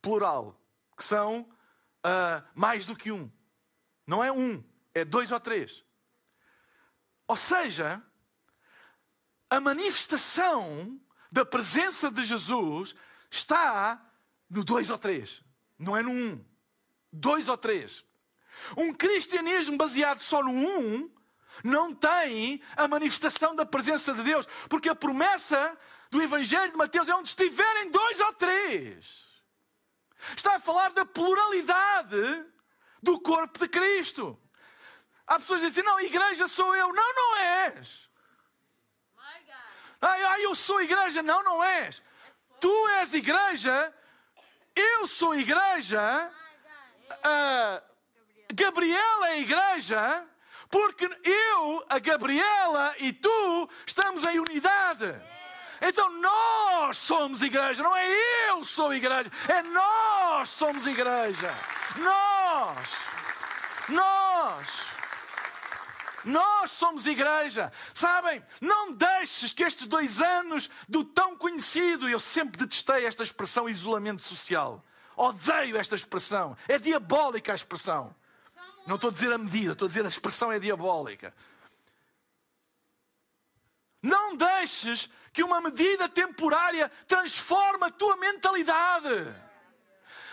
plural, 0.00 0.58
que 0.96 1.04
são 1.04 1.42
uh, 1.42 2.42
mais 2.54 2.86
do 2.86 2.96
que 2.96 3.12
um. 3.12 3.30
Não 4.06 4.24
é 4.24 4.32
um, 4.32 4.64
é 4.94 5.04
dois 5.04 5.30
ou 5.30 5.38
três. 5.38 5.84
Ou 7.28 7.36
seja, 7.36 8.02
a 9.52 9.60
manifestação 9.60 10.98
da 11.30 11.44
presença 11.44 12.10
de 12.10 12.24
Jesus 12.24 12.94
está 13.30 14.02
no 14.48 14.64
dois 14.64 14.88
ou 14.88 14.96
três, 14.96 15.42
não 15.78 15.94
é 15.94 16.02
no 16.02 16.10
um. 16.10 16.42
Dois 17.12 17.50
ou 17.50 17.58
três. 17.58 18.02
Um 18.78 18.94
cristianismo 18.94 19.76
baseado 19.76 20.22
só 20.22 20.42
no 20.42 20.52
um 20.52 21.10
não 21.62 21.94
tem 21.94 22.62
a 22.74 22.88
manifestação 22.88 23.54
da 23.54 23.66
presença 23.66 24.14
de 24.14 24.22
Deus, 24.22 24.48
porque 24.70 24.88
a 24.88 24.94
promessa 24.94 25.78
do 26.10 26.22
Evangelho 26.22 26.72
de 26.72 26.78
Mateus 26.78 27.10
é 27.10 27.14
onde 27.14 27.28
estiverem 27.28 27.90
dois 27.90 28.20
ou 28.20 28.32
três. 28.32 29.26
Está 30.34 30.56
a 30.56 30.60
falar 30.60 30.92
da 30.92 31.04
pluralidade 31.04 32.46
do 33.02 33.20
corpo 33.20 33.58
de 33.58 33.68
Cristo. 33.68 34.40
Há 35.26 35.38
pessoas 35.38 35.60
que 35.60 35.68
dizem: 35.68 35.84
Não, 35.84 36.00
igreja 36.00 36.48
sou 36.48 36.74
eu. 36.74 36.90
Não, 36.90 37.14
não 37.14 37.36
és. 37.36 38.10
Ai, 40.02 40.44
eu 40.44 40.54
sou 40.54 40.82
igreja. 40.82 41.22
Não, 41.22 41.42
não 41.44 41.62
és. 41.62 42.02
Tu 42.60 42.88
és 42.88 43.14
igreja. 43.14 43.94
Eu 44.74 45.06
sou 45.06 45.34
igreja. 45.34 46.30
Uh, 47.10 47.82
Gabriela 48.52 49.28
é 49.30 49.40
igreja. 49.40 50.26
Porque 50.68 51.08
eu, 51.22 51.84
a 51.88 51.98
Gabriela 51.98 52.94
e 52.98 53.12
tu 53.12 53.68
estamos 53.86 54.24
em 54.24 54.40
unidade. 54.40 55.20
Então 55.82 56.08
nós 56.12 56.96
somos 56.96 57.42
igreja, 57.42 57.82
não 57.82 57.94
é 57.94 58.08
eu 58.48 58.64
sou 58.64 58.94
igreja, 58.94 59.30
é 59.48 59.62
nós 59.62 60.48
somos 60.48 60.86
igreja. 60.86 61.52
Nós. 61.96 62.88
Nós. 63.88 64.91
Nós 66.24 66.70
somos 66.70 67.06
igreja. 67.06 67.72
Sabem, 67.94 68.42
não 68.60 68.92
deixes 68.92 69.52
que 69.52 69.62
estes 69.62 69.86
dois 69.86 70.20
anos 70.20 70.70
do 70.88 71.04
tão 71.04 71.36
conhecido, 71.36 72.08
eu 72.08 72.20
sempre 72.20 72.58
detestei 72.58 73.06
esta 73.06 73.22
expressão 73.22 73.68
isolamento 73.68 74.22
social. 74.22 74.84
Odeio 75.16 75.76
esta 75.76 75.94
expressão. 75.94 76.56
É 76.68 76.78
diabólica 76.78 77.52
a 77.52 77.54
expressão. 77.54 78.14
Não 78.86 78.96
estou 78.96 79.10
a 79.10 79.12
dizer 79.12 79.32
a 79.32 79.38
medida, 79.38 79.72
estou 79.72 79.86
a 79.86 79.88
dizer 79.88 80.04
a 80.04 80.08
expressão 80.08 80.50
é 80.50 80.58
diabólica. 80.58 81.34
Não 84.02 84.36
deixes 84.36 85.08
que 85.32 85.44
uma 85.44 85.60
medida 85.60 86.08
temporária 86.08 86.90
transforme 87.06 87.84
a 87.84 87.90
tua 87.90 88.16
mentalidade. 88.16 89.32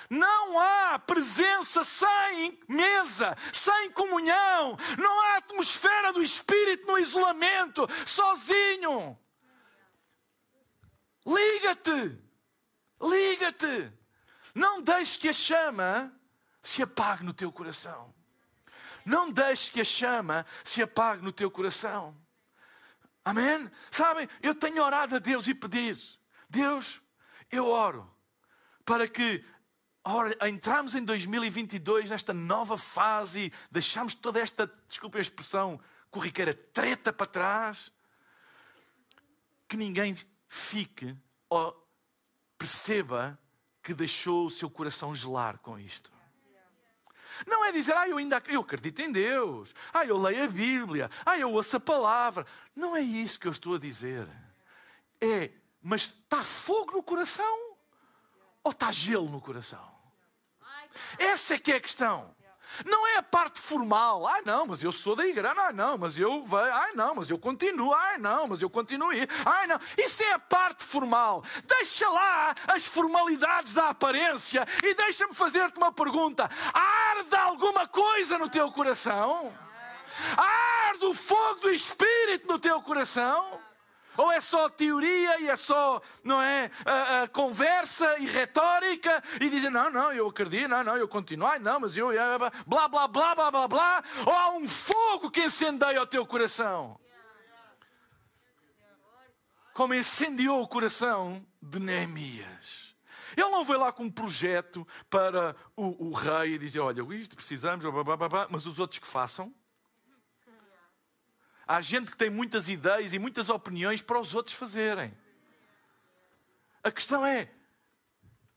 Não 0.10 0.60
há 0.60 0.98
presença 0.98 1.86
sem 1.86 2.60
mesa, 2.67 3.38
sem 3.54 3.91
comunhão. 3.91 4.76
Não 4.98 5.22
há 5.22 5.38
atmosfera 5.38 6.12
do 6.12 6.24
Espírito 6.24 6.88
no 6.88 6.98
isolamento, 6.98 7.88
sozinho. 8.08 9.17
Liga-te. 11.26 12.17
Liga-te. 13.02 13.93
Não 14.56 14.82
deixes 14.82 15.15
que 15.15 15.30
a 15.30 15.34
chama 15.34 16.12
se 16.62 16.82
apague 16.82 17.24
no 17.24 17.34
teu 17.34 17.52
coração. 17.52 18.13
Não 19.06 19.32
deixes 19.32 19.69
que 19.69 19.82
a 19.82 19.86
chama 19.86 20.45
se 20.63 20.82
apague 20.82 21.24
no 21.24 21.32
teu 21.32 21.52
coração. 21.52 22.19
Amém? 23.24 23.69
Sabem, 23.91 24.28
eu 24.41 24.56
tenho 24.56 24.84
orado 24.84 25.15
a 25.15 25.19
Deus 25.19 25.48
e 25.48 25.54
pedido: 25.54 26.02
Deus, 26.50 27.00
eu 27.52 27.67
oro 27.67 28.12
para 28.84 29.08
que 29.08 29.45
Ora, 30.12 30.36
entramos 30.50 30.95
em 30.95 31.04
2022 31.04 32.10
nesta 32.10 32.34
nova 32.34 32.76
fase, 32.80 33.54
deixamos 33.69 34.15
toda 34.15 34.39
esta, 34.39 34.65
desculpe 34.88 35.19
a 35.19 35.22
expressão, 35.22 35.80
corriqueira 36.10 36.52
treta 36.52 37.13
para 37.13 37.28
trás, 37.28 37.93
que 39.67 39.78
ninguém 39.78 40.17
fique 40.48 41.15
ou 41.48 41.88
perceba 42.58 43.38
que 43.84 43.93
deixou 43.93 44.48
o 44.48 44.50
seu 44.50 44.67
coração 44.67 45.13
gelar 45.13 45.60
com 45.60 45.78
isto. 45.78 46.12
Não 47.45 47.63
é 47.63 47.72
dizer, 47.72 47.93
ah, 47.93 48.10
eu 48.10 48.17
ainda 48.17 48.41
eu 48.48 48.62
acredito 48.62 49.04
em 49.04 49.12
Deus, 49.12 49.76
ah, 49.93 50.04
eu 50.04 50.17
leio 50.17 50.43
a 50.43 50.48
Bíblia, 50.48 51.12
ah, 51.24 51.38
eu 51.38 51.52
ouço 51.54 51.78
a 51.78 51.80
palavra. 51.80 52.48
Não 52.76 52.95
é 52.95 53.02
isso 53.02 53.39
que 53.39 53.48
eu 53.48 53.52
estou 53.52 53.76
a 53.76 53.80
dizer. 53.80 54.28
É, 55.22 55.52
mas 55.84 56.02
está 56.02 56.43
fogo 56.43 56.93
no 56.93 57.04
coração 57.04 57.76
ou 58.63 58.72
está 58.72 58.91
gelo 58.91 59.30
no 59.30 59.39
coração? 59.39 59.99
Essa 61.17 61.56
é 61.56 61.58
que 61.58 61.71
é 61.71 61.75
a 61.75 61.82
questão. 61.82 62.36
Não 62.86 63.06
é 63.08 63.17
a 63.17 63.23
parte 63.23 63.60
formal. 63.60 64.28
Ai 64.28 64.41
não, 64.45 64.65
mas 64.67 64.84
eu 64.84 64.91
sou 64.91 65.15
da 65.15 65.25
igreja. 65.25 65.54
Ai 65.58 65.73
não, 65.73 65.97
mas 65.97 66.17
eu 66.17 66.43
vejo. 66.43 66.71
Ai 66.71 66.91
não, 66.93 67.15
mas 67.15 67.30
eu 67.30 67.38
continuo. 67.38 67.93
Ai 67.93 68.17
não, 68.17 68.47
mas 68.47 68.62
eu 68.62 68.69
continuo. 68.69 69.10
Ai 69.45 69.67
não. 69.67 69.80
Isso 69.97 70.23
é 70.23 70.34
a 70.34 70.39
parte 70.39 70.84
formal. 70.84 71.43
Deixa 71.65 72.08
lá 72.10 72.54
as 72.67 72.86
formalidades 72.86 73.73
da 73.73 73.89
aparência 73.89 74.67
e 74.84 74.93
deixa-me 74.93 75.34
fazer-te 75.34 75.78
uma 75.78 75.91
pergunta. 75.91 76.49
Arde 76.73 77.36
alguma 77.36 77.88
coisa 77.88 78.38
no 78.38 78.49
teu 78.49 78.71
coração? 78.71 79.54
Arde 80.38 81.06
o 81.06 81.13
fogo 81.13 81.62
do 81.62 81.69
Espírito 81.71 82.47
no 82.47 82.60
teu 82.60 82.82
coração? 82.82 83.60
Ou 84.17 84.32
é 84.32 84.41
só 84.41 84.67
teoria 84.69 85.39
e 85.39 85.50
é 85.50 85.56
só, 85.56 86.02
não 86.24 86.41
é, 86.41 86.69
a, 86.86 87.24
a 87.24 87.28
conversa 87.28 88.19
e 88.19 88.26
retórica 88.26 89.24
e 89.39 89.50
dizem, 89.50 89.69
não, 89.69 89.89
não, 89.89 90.12
eu 90.12 90.28
acredito, 90.28 90.67
não, 90.67 90.84
não, 90.84 90.98
eu 90.98 91.08
continuo, 91.08 91.48
ai, 91.48 91.60
não, 91.60 91.80
mas 91.80 91.95
eu, 91.95 92.10
blá, 92.67 92.88
blá, 92.88 93.08
blá, 93.08 93.36
blá, 93.36 93.52
blá, 93.52 93.67
blá. 93.67 94.04
Ou 94.26 94.34
há 94.34 94.52
um 94.52 94.67
fogo 94.67 95.32
que 95.32 95.45
incendeia 95.45 96.02
o 96.02 96.08
teu 96.08 96.26
coração. 96.26 97.00
Como 99.74 99.93
incendiou 99.93 100.62
o 100.62 100.67
coração 100.67 101.45
de 101.62 101.80
Neemias. 101.80 102.89
Ele 103.38 103.50
não 103.50 103.63
veio 103.63 103.80
lá 103.80 103.91
com 103.91 104.04
um 104.04 104.12
projeto 104.12 104.86
para 105.10 105.56
o, 105.76 106.10
o 106.10 106.13
rei 106.13 106.56
e 106.56 106.58
dizer: 106.58 106.80
Olha, 106.80 107.02
isto 107.15 107.36
precisamos, 107.36 107.86
blá, 107.86 108.04
blá, 108.04 108.30
blá, 108.30 108.48
mas 108.50 108.65
os 108.65 108.80
outros 108.80 109.00
que 109.00 109.08
façam. 109.08 109.54
Há 111.71 111.82
gente 111.82 112.10
que 112.10 112.17
tem 112.17 112.32
muitas 112.32 112.67
ideias 112.67 113.13
e 113.13 113.19
muitas 113.19 113.47
opiniões 113.47 114.01
para 114.01 114.19
os 114.19 114.34
outros 114.34 114.55
fazerem. 114.55 115.15
A 116.84 116.89
questão 116.89 117.23
é: 117.23 117.47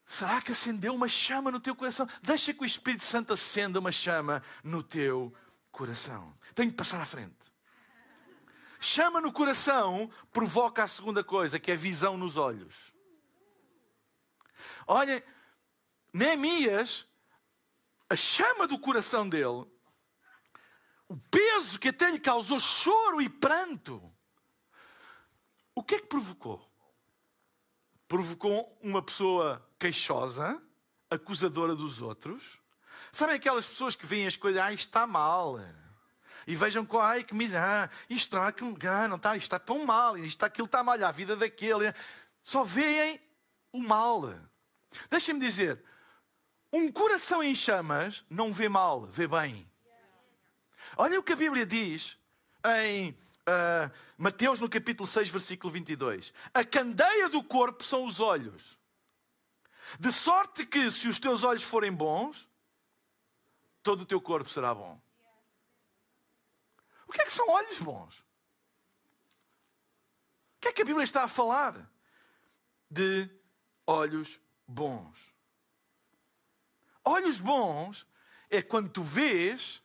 Será 0.07 0.41
que 0.41 0.53
acendeu 0.53 0.95
uma 0.95 1.07
chama 1.07 1.51
no 1.51 1.61
teu 1.61 1.77
coração? 1.77 2.09
Deixa 2.23 2.55
que 2.55 2.63
o 2.63 2.65
Espírito 2.65 3.03
Santo 3.03 3.35
acenda 3.35 3.79
uma 3.79 3.93
chama 3.93 4.43
no 4.65 4.83
teu 4.83 5.31
coração. 5.71 6.33
Tenho 6.55 6.71
que 6.71 6.77
passar 6.79 7.03
à 7.03 7.05
frente. 7.05 7.37
Chama 8.81 9.21
no 9.21 9.31
coração 9.31 10.11
provoca 10.33 10.83
a 10.83 10.89
segunda 10.89 11.23
coisa, 11.23 11.61
que 11.61 11.71
é 11.71 11.77
visão 11.77 12.17
nos 12.17 12.39
olhos. 12.39 12.95
Olhem, 14.87 15.23
Neemias, 16.15 17.07
a 18.09 18.17
chama 18.17 18.67
do 18.67 18.79
coração 18.79 19.29
dele, 19.29 19.67
o 21.13 21.17
peso 21.31 21.79
que 21.79 21.89
até 21.89 22.11
lhe 22.11 22.19
causou 22.19 22.59
choro 22.59 23.21
e 23.21 23.29
pranto, 23.29 24.03
o 25.75 25.83
que 25.83 25.97
é 25.97 26.01
que 26.01 26.07
provocou? 26.07 26.67
Provocou 28.09 28.79
uma 28.83 29.03
pessoa 29.03 29.63
queixosa, 29.79 30.61
acusadora 31.11 31.77
dos 31.77 32.01
outros. 32.01 32.59
Sabem 33.13 33.37
aquelas 33.37 33.67
pessoas 33.67 33.95
que 33.95 34.07
veem 34.07 34.27
as 34.27 34.39
coisas, 34.39 34.63
ah, 34.63 34.73
está 34.73 35.07
mal. 35.07 35.61
E 36.47 36.57
vejam 36.57 36.85
com, 36.87 36.99
ai, 36.99 37.23
que 37.23 37.35
miséria, 37.35 37.91
ah, 37.93 37.97
isto 38.09 38.35
está, 38.35 38.49
ah, 38.49 39.09
não 39.09 39.17
está, 39.17 39.37
isto 39.37 39.45
está 39.45 39.59
tão 39.59 39.85
mal, 39.85 40.17
isto, 40.17 40.43
aquilo 40.43 40.65
está 40.65 40.83
mal, 40.83 41.03
a 41.05 41.11
vida 41.11 41.37
daquele. 41.37 41.93
Só 42.43 42.65
veem 42.65 43.21
o 43.71 43.83
mal. 43.83 44.35
Deixem-me 45.11 45.41
dizer, 45.41 45.85
um 46.73 46.91
coração 46.91 47.43
em 47.43 47.55
chamas 47.55 48.25
não 48.31 48.51
vê 48.51 48.67
mal, 48.67 49.05
vê 49.05 49.29
bem. 49.29 49.71
Olha 50.97 51.19
o 51.19 51.23
que 51.23 51.33
a 51.33 51.37
Bíblia 51.37 51.65
diz 51.65 52.19
em 52.65 53.11
uh, 53.11 53.91
Mateus, 54.17 54.61
no 54.61 54.69
capítulo 54.69 55.07
6, 55.07 55.31
versículo 55.31 55.73
22. 55.73 56.33
A 56.53 56.65
candeia 56.65 57.29
do 57.29 57.43
corpo 57.43 57.85
são 57.85 58.05
os 58.05 58.21
olhos. 58.21 58.79
De 59.99 60.13
sorte 60.13 60.65
que, 60.65 60.91
se 60.91 61.09
os 61.09 61.19
teus 61.19 61.43
olhos 61.43 61.63
forem 61.63 61.93
bons, 61.93 62.49
todo 63.83 64.03
o 64.03 64.07
teu 64.07 64.21
corpo 64.21 64.49
será 64.49 64.75
bom. 64.75 65.01
O 67.07 67.13
que 67.13 67.21
é 67.21 67.25
que 67.25 67.33
são 67.33 67.49
olhos 67.49 67.79
bons? 67.79 68.21
O 70.57 70.61
que 70.61 70.69
é 70.69 70.73
que 70.73 70.83
a 70.83 70.85
Bíblia 70.85 71.05
está 71.05 71.25
a 71.25 71.29
falar? 71.29 71.91
De 72.91 73.29
olhos 73.87 74.41
bons. 74.67 75.35
Olhos 77.05 77.41
bons 77.41 78.07
é 78.49 78.63
quando 78.63 78.89
tu 78.89 79.03
vês 79.03 79.82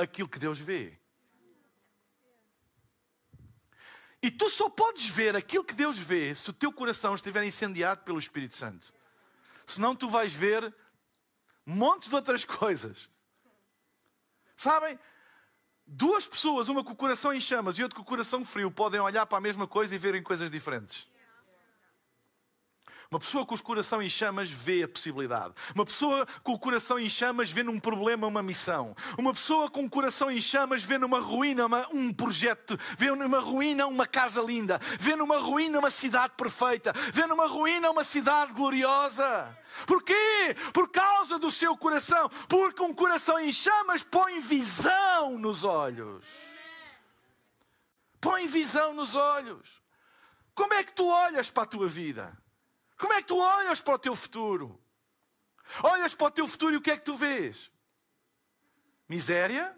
aquilo 0.00 0.28
que 0.28 0.38
Deus 0.38 0.58
vê. 0.58 0.98
E 4.22 4.30
tu 4.30 4.50
só 4.50 4.68
podes 4.68 5.06
ver 5.06 5.34
aquilo 5.34 5.64
que 5.64 5.74
Deus 5.74 5.96
vê 5.96 6.34
se 6.34 6.50
o 6.50 6.52
teu 6.52 6.72
coração 6.72 7.14
estiver 7.14 7.42
incendiado 7.44 8.02
pelo 8.02 8.18
Espírito 8.18 8.56
Santo. 8.56 8.92
Senão 9.66 9.96
tu 9.96 10.10
vais 10.10 10.32
ver 10.32 10.74
montes 11.64 12.08
de 12.08 12.14
outras 12.14 12.44
coisas. 12.44 13.08
Sabem? 14.56 14.98
Duas 15.86 16.28
pessoas, 16.28 16.68
uma 16.68 16.84
com 16.84 16.92
o 16.92 16.96
coração 16.96 17.32
em 17.32 17.40
chamas 17.40 17.78
e 17.78 17.82
outra 17.82 17.96
com 17.96 18.02
o 18.02 18.04
coração 18.04 18.44
frio, 18.44 18.70
podem 18.70 19.00
olhar 19.00 19.26
para 19.26 19.38
a 19.38 19.40
mesma 19.40 19.66
coisa 19.66 19.94
e 19.94 19.98
verem 19.98 20.22
coisas 20.22 20.50
diferentes. 20.50 21.09
Uma 23.10 23.18
pessoa 23.18 23.44
com 23.44 23.56
o 23.56 23.60
coração 23.60 24.00
em 24.00 24.08
chamas 24.08 24.48
vê 24.48 24.84
a 24.84 24.88
possibilidade. 24.88 25.52
Uma 25.74 25.84
pessoa 25.84 26.24
com 26.44 26.52
o 26.52 26.58
coração 26.58 26.96
em 26.96 27.10
chamas 27.10 27.50
vê 27.50 27.64
num 27.64 27.80
problema 27.80 28.28
uma 28.28 28.40
missão. 28.40 28.94
Uma 29.18 29.32
pessoa 29.32 29.68
com 29.68 29.84
o 29.84 29.90
coração 29.90 30.30
em 30.30 30.40
chamas 30.40 30.84
vê 30.84 30.96
numa 30.96 31.18
ruína 31.18 31.66
uma, 31.66 31.88
um 31.92 32.12
projeto. 32.12 32.78
Vê 32.96 33.10
numa 33.10 33.40
ruína 33.40 33.88
uma 33.88 34.06
casa 34.06 34.40
linda. 34.40 34.78
Vê 35.00 35.16
numa 35.16 35.38
ruína 35.38 35.80
uma 35.80 35.90
cidade 35.90 36.34
perfeita. 36.36 36.92
Vê 37.12 37.26
numa 37.26 37.48
ruína 37.48 37.90
uma 37.90 38.04
cidade 38.04 38.52
gloriosa. 38.52 39.58
Porquê? 39.88 40.54
Por 40.72 40.88
causa 40.88 41.36
do 41.36 41.50
seu 41.50 41.76
coração. 41.76 42.28
Porque 42.48 42.80
um 42.80 42.94
coração 42.94 43.40
em 43.40 43.52
chamas 43.52 44.04
põe 44.04 44.38
visão 44.38 45.36
nos 45.36 45.64
olhos. 45.64 46.24
Põe 48.20 48.46
visão 48.46 48.94
nos 48.94 49.16
olhos. 49.16 49.82
Como 50.54 50.72
é 50.74 50.84
que 50.84 50.92
tu 50.92 51.08
olhas 51.08 51.50
para 51.50 51.64
a 51.64 51.66
tua 51.66 51.88
vida? 51.88 52.39
Como 53.00 53.14
é 53.14 53.22
que 53.22 53.28
tu 53.28 53.38
olhas 53.38 53.80
para 53.80 53.94
o 53.94 53.98
teu 53.98 54.14
futuro? 54.14 54.78
Olhas 55.82 56.14
para 56.14 56.26
o 56.26 56.30
teu 56.30 56.46
futuro 56.46 56.74
e 56.74 56.76
o 56.76 56.82
que 56.82 56.90
é 56.90 56.98
que 56.98 57.04
tu 57.04 57.16
vês? 57.16 57.70
Miséria? 59.08 59.74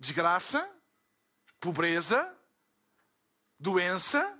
Desgraça? 0.00 0.66
Pobreza? 1.60 2.34
Doença? 3.60 4.38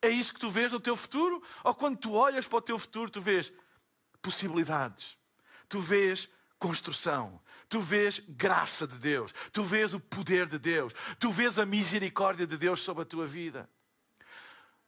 É 0.00 0.08
isso 0.08 0.32
que 0.32 0.40
tu 0.40 0.50
vês 0.50 0.72
no 0.72 0.80
teu 0.80 0.96
futuro? 0.96 1.42
Ou 1.62 1.74
quando 1.74 1.98
tu 1.98 2.12
olhas 2.12 2.48
para 2.48 2.56
o 2.56 2.62
teu 2.62 2.78
futuro, 2.78 3.10
tu 3.10 3.20
vês 3.20 3.52
possibilidades, 4.22 5.18
tu 5.68 5.80
vês 5.80 6.30
construção, 6.58 7.42
tu 7.68 7.82
vês 7.82 8.20
graça 8.20 8.86
de 8.86 8.98
Deus, 8.98 9.34
tu 9.52 9.62
vês 9.62 9.92
o 9.92 10.00
poder 10.00 10.48
de 10.48 10.58
Deus, 10.58 10.94
tu 11.18 11.30
vês 11.30 11.58
a 11.58 11.66
misericórdia 11.66 12.46
de 12.46 12.56
Deus 12.56 12.80
sobre 12.80 13.02
a 13.02 13.06
tua 13.06 13.26
vida 13.26 13.68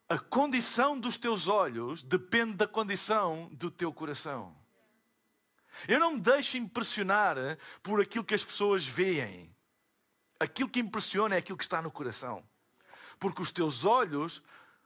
a 0.09 0.19
condição 0.19 0.99
dos 0.99 1.19
teus 1.19 1.49
olhos 1.49 2.03
depende 2.03 2.55
da 2.55 2.67
condição 2.67 3.51
do 3.53 3.71
teu 3.71 3.93
coração. 3.93 4.57
Eu 5.87 6.01
não 6.01 6.15
me 6.15 6.21
deixo 6.21 6.57
impressionar 6.57 7.37
por 7.83 8.01
aquilo 8.01 8.25
que 8.25 8.35
as 8.35 8.43
pessoas 8.43 8.87
veem. 8.87 9.55
Aquilo 10.41 10.69
que 10.69 10.81
impressiona 10.81 11.35
é 11.35 11.39
aquilo 11.39 11.59
que 11.59 11.65
está 11.65 11.83
no 11.83 11.91
coração. 11.91 12.43
Porque 13.19 13.43
os 13.43 13.53
teus 13.53 13.85
olhos, 13.85 14.43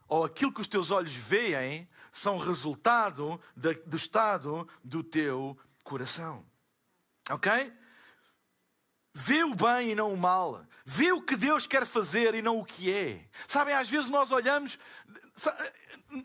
ou 0.08 0.24
aquilo 0.24 0.52
que 0.52 0.60
os 0.60 0.66
teus 0.66 0.90
olhos 0.90 1.14
veem, 1.14 1.88
são 2.10 2.36
resultado 2.36 3.40
do 3.86 3.96
estado 3.96 4.68
do 4.82 5.04
teu 5.04 5.56
coração. 5.84 6.44
Ok? 7.30 7.72
Vê 9.14 9.44
o 9.44 9.54
bem 9.54 9.90
e 9.90 9.94
não 9.94 10.12
o 10.12 10.16
mal. 10.16 10.64
Vê 10.84 11.12
o 11.12 11.22
que 11.22 11.36
Deus 11.36 11.66
quer 11.66 11.86
fazer 11.86 12.34
e 12.34 12.42
não 12.42 12.58
o 12.58 12.64
que 12.64 12.90
é. 12.90 13.28
Sabem, 13.46 13.74
às 13.74 13.88
vezes 13.88 14.08
nós 14.08 14.32
olhamos. 14.32 14.78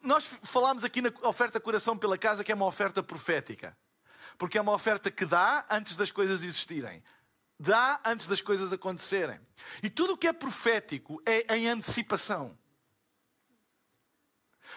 Nós 0.01 0.25
falamos 0.43 0.83
aqui 0.83 1.01
na 1.01 1.11
oferta 1.23 1.59
Coração 1.59 1.97
pela 1.97 2.17
Casa 2.17 2.43
que 2.43 2.51
é 2.51 2.55
uma 2.55 2.65
oferta 2.65 3.03
profética. 3.03 3.77
Porque 4.37 4.57
é 4.57 4.61
uma 4.61 4.73
oferta 4.73 5.11
que 5.11 5.25
dá 5.25 5.65
antes 5.69 5.95
das 5.95 6.11
coisas 6.11 6.43
existirem. 6.43 7.03
Dá 7.59 7.99
antes 8.05 8.27
das 8.27 8.41
coisas 8.41 8.71
acontecerem. 8.71 9.39
E 9.81 9.89
tudo 9.89 10.13
o 10.13 10.17
que 10.17 10.27
é 10.27 10.33
profético 10.33 11.21
é 11.25 11.55
em 11.57 11.67
antecipação. 11.67 12.57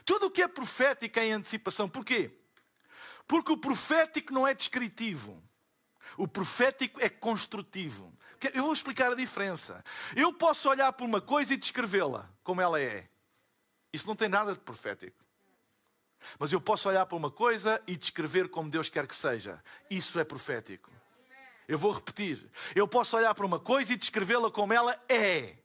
Tudo 0.04 0.26
o 0.26 0.30
que 0.30 0.42
é 0.42 0.48
profético 0.48 1.18
é 1.18 1.26
em 1.26 1.32
antecipação. 1.32 1.88
Porquê? 1.88 2.36
Porque 3.26 3.52
o 3.52 3.58
profético 3.58 4.32
não 4.32 4.46
é 4.46 4.54
descritivo. 4.54 5.42
O 6.20 6.28
profético 6.28 7.00
é 7.00 7.08
construtivo. 7.08 8.12
Eu 8.52 8.64
vou 8.64 8.74
explicar 8.74 9.10
a 9.10 9.14
diferença. 9.14 9.82
Eu 10.14 10.34
posso 10.34 10.68
olhar 10.68 10.92
para 10.92 11.06
uma 11.06 11.18
coisa 11.18 11.54
e 11.54 11.56
descrevê-la 11.56 12.28
como 12.44 12.60
ela 12.60 12.78
é. 12.78 13.08
Isso 13.90 14.06
não 14.06 14.14
tem 14.14 14.28
nada 14.28 14.52
de 14.52 14.60
profético. 14.60 15.16
Mas 16.38 16.52
eu 16.52 16.60
posso 16.60 16.90
olhar 16.90 17.06
para 17.06 17.16
uma 17.16 17.30
coisa 17.30 17.82
e 17.86 17.96
descrever 17.96 18.50
como 18.50 18.68
Deus 18.68 18.90
quer 18.90 19.06
que 19.06 19.16
seja. 19.16 19.64
Isso 19.88 20.20
é 20.20 20.24
profético. 20.24 20.90
Eu 21.66 21.78
vou 21.78 21.90
repetir. 21.90 22.50
Eu 22.74 22.86
posso 22.86 23.16
olhar 23.16 23.34
para 23.34 23.46
uma 23.46 23.58
coisa 23.58 23.94
e 23.94 23.96
descrevê-la 23.96 24.50
como 24.50 24.74
ela 24.74 25.02
é. 25.08 25.56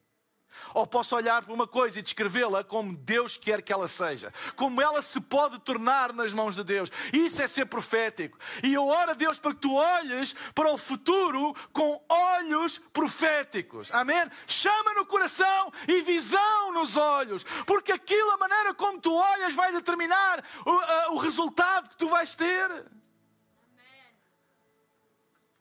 Ou 0.74 0.86
posso 0.86 1.16
olhar 1.16 1.42
para 1.42 1.54
uma 1.54 1.68
coisa 1.68 2.00
e 2.00 2.02
descrevê-la 2.02 2.64
como 2.64 2.96
Deus 2.96 3.38
quer 3.38 3.62
que 3.62 3.72
ela 3.72 3.88
seja, 3.88 4.34
como 4.56 4.82
ela 4.82 5.02
se 5.02 5.20
pode 5.22 5.60
tornar 5.60 6.14
nas 6.14 6.34
mãos 6.34 6.56
de 6.56 6.64
Deus. 6.64 6.90
Isso 7.14 7.42
é 7.42 7.48
ser 7.48 7.66
profético. 7.66 8.38
E 8.64 8.74
eu 8.74 8.88
oro 8.88 9.12
a 9.12 9.14
Deus 9.14 9.40
para 9.40 9.54
que 9.54 9.62
tu 9.62 9.74
olhes 9.74 10.36
para 10.54 10.72
o 10.72 10.78
futuro 10.78 11.54
com 11.72 12.04
olhos 12.10 12.80
proféticos. 12.94 13.90
Amém? 13.92 14.30
Chama 14.48 14.94
no 14.94 15.06
coração 15.06 15.72
e 15.88 16.02
visão 16.02 16.72
nos 16.72 16.96
olhos, 16.96 17.44
porque 17.66 17.92
aquilo, 17.92 18.32
a 18.32 18.38
maneira 18.38 18.74
como 18.74 19.00
tu 19.00 19.14
olhas, 19.14 19.54
vai 19.56 19.72
determinar 19.72 20.44
o, 20.66 20.72
uh, 20.72 21.14
o 21.14 21.18
resultado 21.18 21.90
que 21.90 21.98
tu 21.98 22.08
vais 22.08 22.36
ter. 22.36 22.86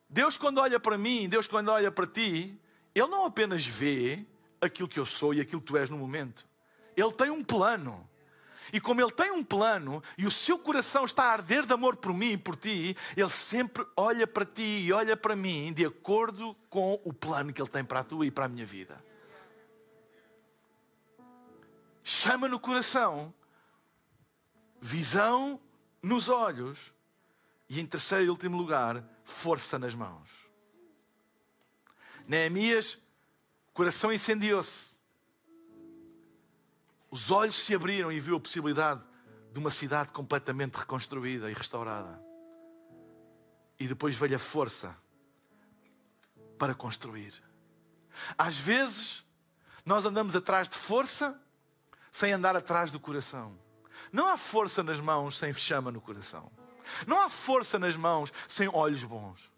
Deus, 0.08 0.36
quando 0.36 0.58
olha 0.58 0.78
para 0.78 0.96
mim, 0.96 1.28
Deus, 1.28 1.48
quando 1.48 1.70
olha 1.70 1.90
para 1.90 2.06
ti, 2.06 2.56
Ele 2.94 3.06
não 3.08 3.24
apenas 3.24 3.66
vê, 3.66 4.24
aquilo 4.64 4.88
que 4.88 4.98
eu 4.98 5.06
sou 5.06 5.34
e 5.34 5.40
aquilo 5.40 5.60
que 5.60 5.66
tu 5.66 5.76
és 5.76 5.90
no 5.90 5.98
momento. 5.98 6.46
Ele 6.96 7.12
tem 7.12 7.30
um 7.30 7.42
plano. 7.42 8.08
E 8.72 8.80
como 8.80 9.00
ele 9.00 9.10
tem 9.10 9.30
um 9.30 9.44
plano 9.44 10.02
e 10.16 10.26
o 10.26 10.30
seu 10.30 10.58
coração 10.58 11.04
está 11.04 11.24
a 11.24 11.32
arder 11.32 11.66
de 11.66 11.72
amor 11.72 11.96
por 11.96 12.12
mim 12.12 12.32
e 12.32 12.36
por 12.36 12.56
ti, 12.56 12.96
ele 13.16 13.30
sempre 13.30 13.86
olha 13.96 14.26
para 14.26 14.44
ti 14.44 14.62
e 14.62 14.92
olha 14.92 15.16
para 15.16 15.36
mim 15.36 15.72
de 15.72 15.84
acordo 15.84 16.56
com 16.68 17.00
o 17.04 17.12
plano 17.12 17.52
que 17.52 17.60
ele 17.60 17.68
tem 17.68 17.84
para 17.84 18.00
a 18.00 18.04
tua 18.04 18.26
e 18.26 18.30
para 18.30 18.46
a 18.46 18.48
minha 18.48 18.66
vida. 18.66 19.02
Chama 22.02 22.48
no 22.48 22.58
coração, 22.58 23.32
visão 24.80 25.60
nos 26.02 26.28
olhos 26.28 26.92
e, 27.68 27.80
em 27.80 27.86
terceiro 27.86 28.24
e 28.24 28.30
último 28.30 28.56
lugar, 28.56 29.02
força 29.24 29.78
nas 29.78 29.94
mãos. 29.94 30.28
Neemias 32.26 32.98
coração 33.74 34.12
incendiou-se. 34.12 34.94
Os 37.10 37.30
olhos 37.30 37.56
se 37.56 37.74
abriram 37.74 38.10
e 38.10 38.18
viu 38.18 38.36
a 38.36 38.40
possibilidade 38.40 39.02
de 39.52 39.58
uma 39.58 39.70
cidade 39.70 40.12
completamente 40.12 40.76
reconstruída 40.76 41.50
e 41.50 41.54
restaurada. 41.54 42.20
E 43.78 43.86
depois 43.86 44.16
veio 44.16 44.36
a 44.36 44.38
força 44.38 44.96
para 46.58 46.74
construir. 46.74 47.34
Às 48.38 48.56
vezes, 48.56 49.24
nós 49.84 50.04
andamos 50.04 50.34
atrás 50.34 50.68
de 50.68 50.76
força 50.76 51.38
sem 52.10 52.32
andar 52.32 52.56
atrás 52.56 52.90
do 52.90 53.00
coração. 53.00 53.58
Não 54.12 54.26
há 54.26 54.36
força 54.36 54.82
nas 54.82 55.00
mãos 55.00 55.36
sem 55.36 55.52
chama 55.52 55.90
no 55.90 56.00
coração. 56.00 56.50
Não 57.06 57.20
há 57.20 57.28
força 57.28 57.78
nas 57.78 57.96
mãos 57.96 58.32
sem 58.48 58.68
olhos 58.68 59.04
bons. 59.04 59.53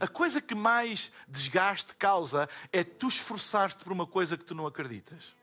A 0.00 0.08
coisa 0.08 0.40
que 0.40 0.54
mais 0.54 1.12
desgaste 1.28 1.94
causa 1.94 2.48
é 2.72 2.82
tu 2.84 3.08
esforçar-te 3.08 3.82
por 3.82 3.92
uma 3.92 4.06
coisa 4.06 4.36
que 4.36 4.44
tu 4.44 4.54
não 4.54 4.66
acreditas. 4.66 5.34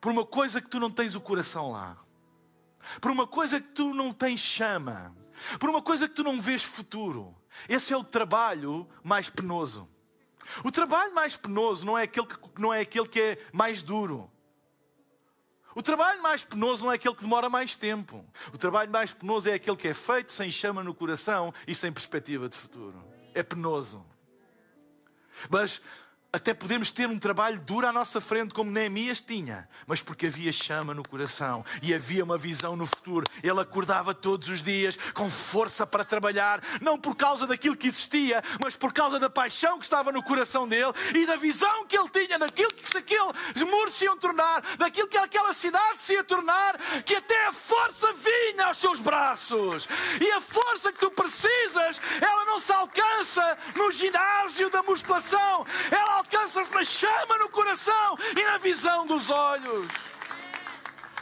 Por 0.00 0.10
uma 0.10 0.24
coisa 0.24 0.60
que 0.60 0.68
tu 0.68 0.80
não 0.80 0.90
tens 0.90 1.14
o 1.14 1.20
coração 1.20 1.72
lá. 1.72 1.96
Por 3.00 3.10
uma 3.10 3.26
coisa 3.26 3.60
que 3.60 3.68
tu 3.68 3.92
não 3.92 4.12
tens 4.12 4.40
chama. 4.40 5.14
Por 5.58 5.68
uma 5.68 5.82
coisa 5.82 6.08
que 6.08 6.14
tu 6.14 6.24
não 6.24 6.40
vês 6.40 6.62
futuro. 6.62 7.36
Esse 7.68 7.92
é 7.92 7.96
o 7.96 8.04
trabalho 8.04 8.88
mais 9.02 9.28
penoso. 9.28 9.88
O 10.64 10.70
trabalho 10.70 11.14
mais 11.14 11.36
penoso 11.36 11.84
não 11.84 11.98
é 11.98 12.04
aquele 12.04 12.26
que, 12.26 12.36
não 12.58 12.72
é, 12.72 12.80
aquele 12.80 13.06
que 13.06 13.20
é 13.20 13.46
mais 13.52 13.82
duro. 13.82 14.30
O 15.74 15.82
trabalho 15.82 16.20
mais 16.22 16.44
penoso 16.44 16.84
não 16.84 16.92
é 16.92 16.96
aquele 16.96 17.14
que 17.14 17.22
demora 17.22 17.48
mais 17.48 17.76
tempo. 17.76 18.24
O 18.52 18.58
trabalho 18.58 18.90
mais 18.90 19.12
penoso 19.12 19.48
é 19.48 19.54
aquele 19.54 19.76
que 19.76 19.88
é 19.88 19.94
feito 19.94 20.32
sem 20.32 20.50
chama 20.50 20.82
no 20.82 20.94
coração 20.94 21.54
e 21.66 21.74
sem 21.74 21.92
perspectiva 21.92 22.48
de 22.48 22.56
futuro. 22.56 23.02
É 23.34 23.42
penoso. 23.42 24.04
Mas 25.48 25.80
até 26.32 26.54
podemos 26.54 26.90
ter 26.92 27.08
um 27.08 27.18
trabalho 27.18 27.60
duro 27.60 27.86
à 27.86 27.92
nossa 27.92 28.20
frente, 28.20 28.54
como 28.54 28.70
Neemias 28.70 29.20
tinha, 29.20 29.68
mas 29.86 30.00
porque 30.00 30.26
havia 30.26 30.52
chama 30.52 30.94
no 30.94 31.02
coração 31.02 31.64
e 31.82 31.92
havia 31.92 32.22
uma 32.22 32.38
visão 32.38 32.76
no 32.76 32.86
futuro. 32.86 33.26
Ele 33.42 33.60
acordava 33.60 34.14
todos 34.14 34.48
os 34.48 34.62
dias 34.62 34.96
com 35.12 35.28
força 35.28 35.86
para 35.86 36.04
trabalhar, 36.04 36.62
não 36.80 36.96
por 36.96 37.16
causa 37.16 37.46
daquilo 37.46 37.76
que 37.76 37.88
existia, 37.88 38.42
mas 38.62 38.76
por 38.76 38.92
causa 38.92 39.18
da 39.18 39.28
paixão 39.28 39.78
que 39.78 39.84
estava 39.84 40.12
no 40.12 40.22
coração 40.22 40.68
dele 40.68 40.92
e 41.14 41.26
da 41.26 41.36
visão 41.36 41.86
que 41.86 41.98
ele 41.98 42.08
tinha 42.08 42.38
daquilo 42.38 42.72
que 42.74 42.96
aqueles 42.96 43.62
muros 43.68 43.94
se 43.94 44.04
iam 44.04 44.16
tornar, 44.16 44.62
daquilo 44.76 45.08
que 45.08 45.16
aquela 45.16 45.52
cidade 45.52 45.98
se 45.98 46.12
ia 46.12 46.22
tornar, 46.22 46.78
que 47.04 47.16
até 47.16 47.46
a 47.46 47.52
força 47.52 48.12
vinha 48.12 48.66
aos 48.66 48.78
seus 48.78 49.00
braços. 49.00 49.88
E 50.20 50.30
a 50.32 50.40
força 50.40 50.92
que 50.92 51.00
tu 51.00 51.10
precisas, 51.10 52.00
ela 52.20 52.44
não 52.44 52.60
se 52.60 52.72
alcança 52.72 53.58
no 53.74 53.90
ginásio 53.90 54.70
da 54.70 54.82
musculação, 54.82 55.66
ela 55.90 56.19
alcanças 56.20 56.70
na 56.70 56.84
chama 56.84 57.38
no 57.38 57.48
coração 57.48 58.16
e 58.36 58.44
na 58.44 58.58
visão 58.58 59.06
dos 59.06 59.30
olhos. 59.30 59.86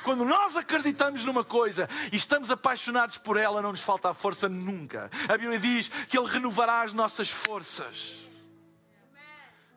Quando 0.02 0.24
nós 0.24 0.56
acreditamos 0.56 1.24
numa 1.24 1.44
coisa 1.44 1.88
e 2.12 2.16
estamos 2.16 2.50
apaixonados 2.50 3.18
por 3.18 3.36
ela, 3.36 3.62
não 3.62 3.72
nos 3.72 3.80
falta 3.80 4.10
a 4.10 4.14
força 4.14 4.48
nunca. 4.48 5.10
A 5.28 5.36
Bíblia 5.36 5.58
diz 5.58 5.88
que 5.88 6.18
Ele 6.18 6.28
renovará 6.28 6.82
as 6.82 6.92
nossas 6.92 7.30
forças. 7.30 8.16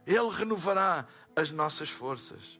Ele 0.05 0.29
renovará 0.29 1.05
as 1.35 1.51
nossas 1.51 1.89
forças. 1.89 2.59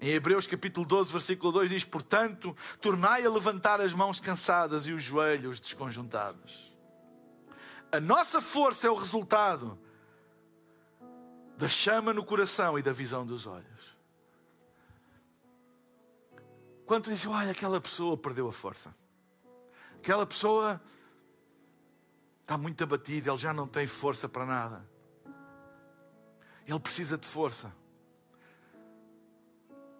Em 0.00 0.10
Hebreus 0.10 0.46
capítulo 0.46 0.86
12, 0.86 1.10
versículo 1.10 1.52
2 1.52 1.70
diz: 1.70 1.84
Portanto, 1.84 2.54
tornai 2.80 3.24
a 3.24 3.30
levantar 3.30 3.80
as 3.80 3.94
mãos 3.94 4.20
cansadas 4.20 4.86
e 4.86 4.92
os 4.92 5.02
joelhos 5.02 5.58
desconjuntados. 5.58 6.72
A 7.90 7.98
nossa 7.98 8.40
força 8.40 8.86
é 8.86 8.90
o 8.90 8.94
resultado 8.94 9.78
da 11.56 11.68
chama 11.68 12.12
no 12.12 12.24
coração 12.24 12.78
e 12.78 12.82
da 12.82 12.92
visão 12.92 13.24
dos 13.24 13.46
olhos. 13.46 13.96
Quando 16.84 17.10
dizem, 17.10 17.30
olha, 17.30 17.50
aquela 17.50 17.80
pessoa 17.80 18.16
perdeu 18.16 18.48
a 18.48 18.52
força, 18.52 18.94
aquela 19.96 20.26
pessoa 20.26 20.80
está 22.42 22.56
muito 22.56 22.82
abatida, 22.84 23.30
ele 23.30 23.38
já 23.38 23.52
não 23.52 23.66
tem 23.66 23.86
força 23.86 24.28
para 24.28 24.46
nada. 24.46 24.88
Ele 26.66 26.78
precisa 26.78 27.16
de 27.18 27.26
força. 27.26 27.72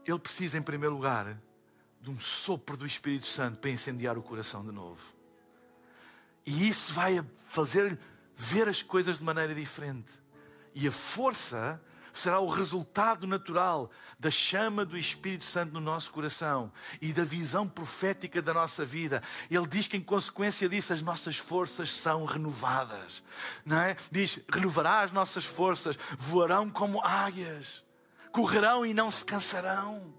Ele 0.05 0.19
precisa, 0.19 0.57
em 0.57 0.63
primeiro 0.63 0.95
lugar, 0.95 1.41
de 2.01 2.11
um 2.11 2.21
sopro 2.21 2.77
do 2.77 2.87
Espírito 2.87 3.27
Santo 3.27 3.59
para 3.59 3.71
incendiar 3.71 4.17
o 4.17 4.23
coração 4.23 4.65
de 4.65 4.71
novo. 4.71 5.01
E 6.45 6.69
isso 6.69 6.93
vai 6.93 7.25
fazer 7.49 7.99
ver 8.37 8.69
as 8.69 8.83
coisas 8.83 9.19
de 9.19 9.25
maneira 9.25 9.53
diferente. 9.55 10.13
E 10.79 10.87
a 10.87 10.93
força 10.93 11.81
será 12.13 12.39
o 12.39 12.51
resultado 12.51 13.27
natural 13.27 13.91
da 14.19 14.31
chama 14.31 14.85
do 14.85 14.97
Espírito 14.97 15.47
Santo 15.47 15.73
no 15.73 15.81
nosso 15.81 16.11
coração 16.11 16.71
e 17.01 17.15
da 17.15 17.25
visão 17.25 17.67
profética 17.67 18.43
da 18.43 18.53
nossa 18.53 18.85
vida. 18.85 19.23
Ele 19.51 19.67
diz 19.67 19.89
que, 19.89 19.97
em 19.97 20.03
consequência 20.03 20.69
disso, 20.69 20.93
as 20.93 21.01
nossas 21.01 21.39
forças 21.39 21.91
são 21.91 22.27
renovadas. 22.27 23.23
Não 23.65 23.79
é? 23.79 23.97
Diz: 24.11 24.39
renovará 24.53 25.01
as 25.01 25.13
nossas 25.13 25.47
forças, 25.47 25.99
voarão 26.19 26.69
como 26.69 27.03
águias, 27.03 27.83
correrão 28.31 28.85
e 28.85 28.93
não 28.93 29.11
se 29.11 29.25
cansarão. 29.25 30.15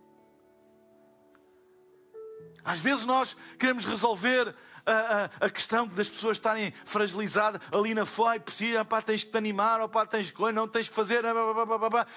Às 2.67 2.79
vezes 2.79 3.05
nós 3.05 3.33
queremos 3.57 3.85
resolver 3.85 4.53
a, 4.85 4.91
a, 5.41 5.45
a 5.45 5.49
questão 5.49 5.87
das 5.87 6.09
pessoas 6.09 6.35
estarem 6.35 6.73
fragilizadas 6.83 7.61
ali 7.73 7.93
na 7.93 8.05
foi, 8.05 8.41
precisa, 8.41 8.83
pá, 8.83 9.01
tens 9.01 9.23
que 9.23 9.31
te 9.31 9.37
animar, 9.37 9.79
ou 9.79 9.87
pá, 9.87 10.05
tens 10.05 10.31
que, 10.31 10.51
não 10.51 10.67
tens 10.67 10.89
que 10.89 10.93
fazer, 10.93 11.23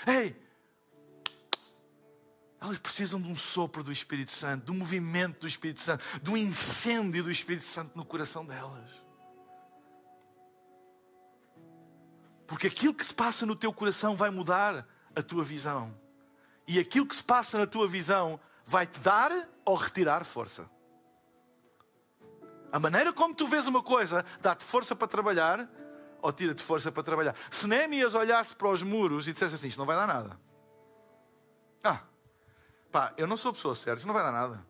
ei, 0.08 0.36
elas 2.60 2.78
precisam 2.80 3.20
de 3.20 3.28
um 3.28 3.36
sopro 3.36 3.84
do 3.84 3.92
Espírito 3.92 4.32
Santo, 4.32 4.64
de 4.64 4.72
um 4.72 4.74
movimento 4.74 5.38
do 5.38 5.46
Espírito 5.46 5.82
Santo, 5.82 6.04
de 6.20 6.28
um 6.28 6.36
incêndio 6.36 7.22
do 7.22 7.30
Espírito 7.30 7.64
Santo 7.64 7.96
no 7.96 8.04
coração 8.04 8.44
delas. 8.44 8.90
Porque 12.48 12.66
aquilo 12.66 12.92
que 12.92 13.06
se 13.06 13.14
passa 13.14 13.46
no 13.46 13.54
teu 13.54 13.72
coração 13.72 14.16
vai 14.16 14.30
mudar 14.30 14.84
a 15.14 15.22
tua 15.22 15.44
visão. 15.44 15.96
E 16.66 16.76
aquilo 16.76 17.06
que 17.06 17.14
se 17.14 17.22
passa 17.22 17.56
na 17.56 17.68
tua 17.68 17.86
visão 17.86 18.40
vai 18.70 18.86
te 18.86 19.00
dar 19.00 19.32
ou 19.64 19.74
retirar 19.74 20.24
força. 20.24 20.70
A 22.70 22.78
maneira 22.78 23.12
como 23.12 23.34
tu 23.34 23.48
vês 23.48 23.66
uma 23.66 23.82
coisa 23.82 24.24
dá-te 24.40 24.64
força 24.64 24.94
para 24.94 25.08
trabalhar 25.08 25.68
ou 26.22 26.32
tira-te 26.32 26.62
força 26.62 26.92
para 26.92 27.02
trabalhar. 27.02 27.34
Se 27.50 27.66
Neemias 27.66 28.14
olhasse 28.14 28.54
para 28.54 28.68
os 28.68 28.80
muros 28.84 29.26
e 29.26 29.32
dissesse 29.32 29.56
assim: 29.56 29.66
Isto 29.66 29.78
não 29.78 29.86
vai 29.86 29.96
dar 29.96 30.06
nada. 30.06 30.38
Ah, 31.82 31.98
pá, 32.92 33.12
eu 33.16 33.26
não 33.26 33.36
sou 33.36 33.52
pessoa 33.52 33.74
certa, 33.74 33.98
isto 33.98 34.06
não 34.06 34.14
vai 34.14 34.22
dar 34.22 34.30
nada. 34.30 34.64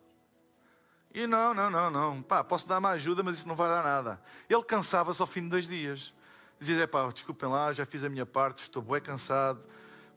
E 1.13 1.27
não, 1.27 1.53
não, 1.53 1.69
não, 1.69 1.91
não. 1.91 2.23
Pá, 2.23 2.43
posso 2.43 2.67
dar 2.67 2.79
uma 2.79 2.89
ajuda, 2.89 3.21
mas 3.21 3.37
isso 3.37 3.47
não 3.47 3.55
vai 3.55 3.69
dar 3.69 3.83
nada. 3.83 4.19
Ele 4.49 4.63
cansava-se 4.63 5.21
ao 5.21 5.27
fim 5.27 5.43
de 5.43 5.49
dois 5.49 5.67
dias. 5.67 6.11
Dizia: 6.59 6.87
pá, 6.87 7.07
desculpem 7.09 7.47
lá, 7.47 7.71
já 7.71 7.85
fiz 7.85 8.03
a 8.03 8.09
minha 8.09 8.25
parte, 8.25 8.63
estou 8.63 8.81
bem 8.81 8.99
cansado. 8.99 9.63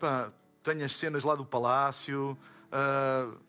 Pá, 0.00 0.32
tenho 0.62 0.86
as 0.86 0.96
cenas 0.96 1.22
lá 1.22 1.34
do 1.34 1.44
palácio. 1.44 2.38
Uh, 2.72 3.43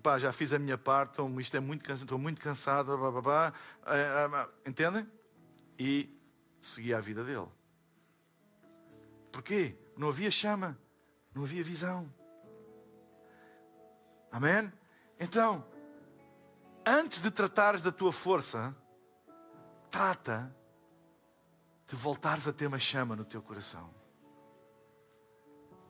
pá, 0.00 0.18
já 0.18 0.32
fiz 0.32 0.52
a 0.52 0.58
minha 0.58 0.78
parte, 0.78 1.12
então 1.12 1.40
isto 1.40 1.56
é 1.56 1.60
muito 1.60 1.90
estou 1.92 2.18
muito 2.18 2.40
cansado, 2.40 2.96
blá, 2.96 3.10
blá, 3.10 3.20
blá. 3.20 4.48
entendem? 4.66 5.06
E 5.78 6.08
seguia 6.60 6.98
a 6.98 7.00
vida 7.00 7.24
dele. 7.24 7.48
Porquê? 9.30 9.76
Não 9.96 10.08
havia 10.08 10.30
chama, 10.30 10.78
não 11.34 11.42
havia 11.42 11.62
visão. 11.62 12.12
Amém? 14.32 14.72
Então, 15.18 15.64
antes 16.86 17.20
de 17.20 17.30
tratares 17.30 17.82
da 17.82 17.92
tua 17.92 18.12
força, 18.12 18.74
trata 19.90 20.54
de 21.86 21.96
voltares 21.96 22.46
a 22.46 22.52
ter 22.52 22.66
uma 22.66 22.78
chama 22.78 23.16
no 23.16 23.24
teu 23.24 23.42
coração, 23.42 23.92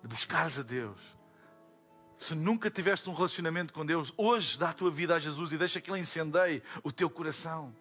de 0.03 0.09
buscares 0.09 0.59
a 0.59 0.63
Deus 0.63 1.20
se 2.21 2.35
nunca 2.35 2.71
tiveste 2.71 3.09
um 3.09 3.15
relacionamento 3.15 3.73
com 3.73 3.85
Deus, 3.85 4.13
hoje 4.15 4.59
dá 4.59 4.69
a 4.69 4.73
tua 4.75 4.91
vida 4.91 5.17
a 5.17 5.19
Jesus 5.19 5.53
e 5.53 5.57
deixa 5.57 5.81
que 5.81 5.91
Ele 5.91 6.01
incendeie 6.01 6.63
o 6.83 6.93
teu 6.93 7.09
coração, 7.09 7.75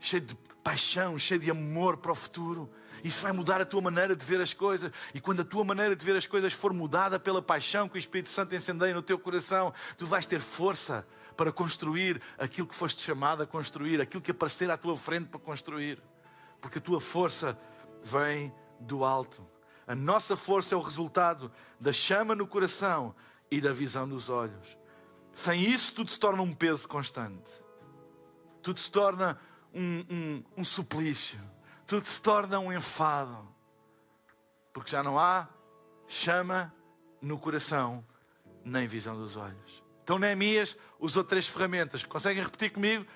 cheio 0.00 0.22
de 0.22 0.34
paixão, 0.64 1.18
cheio 1.18 1.38
de 1.38 1.50
amor 1.50 1.98
para 1.98 2.10
o 2.10 2.14
futuro. 2.14 2.70
Isso 3.04 3.20
vai 3.20 3.30
mudar 3.30 3.60
a 3.60 3.66
tua 3.66 3.82
maneira 3.82 4.16
de 4.16 4.24
ver 4.24 4.40
as 4.40 4.54
coisas. 4.54 4.90
E 5.12 5.20
quando 5.20 5.42
a 5.42 5.44
tua 5.44 5.64
maneira 5.64 5.94
de 5.94 6.02
ver 6.02 6.16
as 6.16 6.26
coisas 6.26 6.54
for 6.54 6.72
mudada 6.72 7.20
pela 7.20 7.42
paixão 7.42 7.90
que 7.90 7.98
o 7.98 8.00
Espírito 8.00 8.30
Santo 8.30 8.54
incendeia 8.54 8.94
no 8.94 9.02
teu 9.02 9.18
coração, 9.18 9.74
tu 9.98 10.06
vais 10.06 10.24
ter 10.24 10.40
força 10.40 11.06
para 11.36 11.52
construir 11.52 12.22
aquilo 12.38 12.66
que 12.66 12.74
foste 12.74 13.02
chamado 13.02 13.42
a 13.42 13.46
construir, 13.46 14.00
aquilo 14.00 14.22
que 14.22 14.30
aparecer 14.30 14.70
à 14.70 14.78
tua 14.78 14.96
frente 14.96 15.28
para 15.28 15.38
construir. 15.38 16.02
Porque 16.58 16.78
a 16.78 16.80
tua 16.80 17.02
força 17.02 17.56
vem 18.02 18.50
do 18.80 19.04
alto. 19.04 19.46
A 19.86 19.94
nossa 19.94 20.38
força 20.38 20.74
é 20.74 20.78
o 20.78 20.80
resultado 20.80 21.52
da 21.78 21.92
chama 21.92 22.34
no 22.34 22.46
coração 22.46 23.14
e 23.50 23.60
da 23.60 23.72
visão 23.72 24.08
dos 24.08 24.28
olhos. 24.28 24.76
Sem 25.32 25.62
isso, 25.62 25.92
tudo 25.92 26.10
se 26.10 26.18
torna 26.18 26.42
um 26.42 26.52
peso 26.52 26.86
constante. 26.88 27.50
Tudo 28.62 28.80
se 28.80 28.90
torna 28.90 29.38
um, 29.72 30.04
um, 30.10 30.44
um 30.58 30.64
suplício. 30.64 31.40
Tudo 31.86 32.06
se 32.06 32.20
torna 32.20 32.58
um 32.58 32.72
enfado. 32.72 33.48
Porque 34.72 34.90
já 34.90 35.02
não 35.02 35.18
há 35.18 35.48
chama 36.06 36.72
no 37.20 37.38
coração, 37.38 38.04
nem 38.64 38.86
visão 38.86 39.16
dos 39.16 39.36
olhos. 39.36 39.82
Então 40.02 40.18
Neemias 40.18 40.76
usou 40.98 41.22
três 41.22 41.46
ferramentas. 41.46 42.02
Conseguem 42.02 42.42
repetir 42.42 42.72
comigo? 42.72 43.06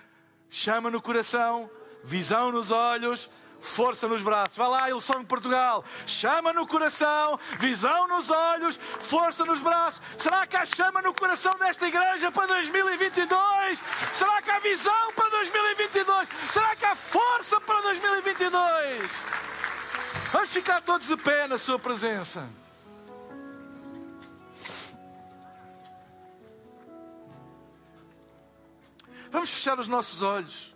Chama 0.49 0.91
no 0.91 1.01
coração, 1.01 1.71
visão 2.05 2.53
nos 2.53 2.71
olhos, 2.71 3.29
força 3.63 4.09
nos 4.09 4.21
braços. 4.21 4.57
Vai 4.57 4.69
lá, 4.69 4.91
Ilson 4.91 5.25
Portugal. 5.25 5.85
Chama 6.07 6.53
no 6.53 6.67
coração, 6.67 7.39
visão 7.59 8.07
nos 8.09 8.29
olhos, 8.29 8.79
força 9.01 9.45
nos 9.45 9.61
braços. 9.61 10.01
Será 10.19 10.47
que 10.47 10.57
há 10.57 10.67
chama 10.67 11.01
no 11.01 11.15
coração 11.15 11.57
desta 11.59 11.87
igreja 11.87 12.31
para 12.31 12.47
2022? 12.49 13.83
Será 14.13 14.43
que 14.43 14.51
há 14.51 14.59
visão 14.59 15.13
para 15.15 15.31
2022? 15.31 16.29
Será 16.53 16.77
que 16.77 16.85
há 16.85 16.95
força 16.95 17.61
para 17.61 17.81
2022? 17.83 19.13
Vamos 20.33 20.51
ficar 20.51 20.81
todos 20.81 21.07
de 21.07 21.17
pé 21.17 21.47
na 21.47 21.59
Sua 21.59 21.79
presença. 21.79 22.49
Vamos 29.31 29.51
fechar 29.51 29.79
os 29.79 29.89
nossos 29.89 30.21
olhos. 30.21 30.72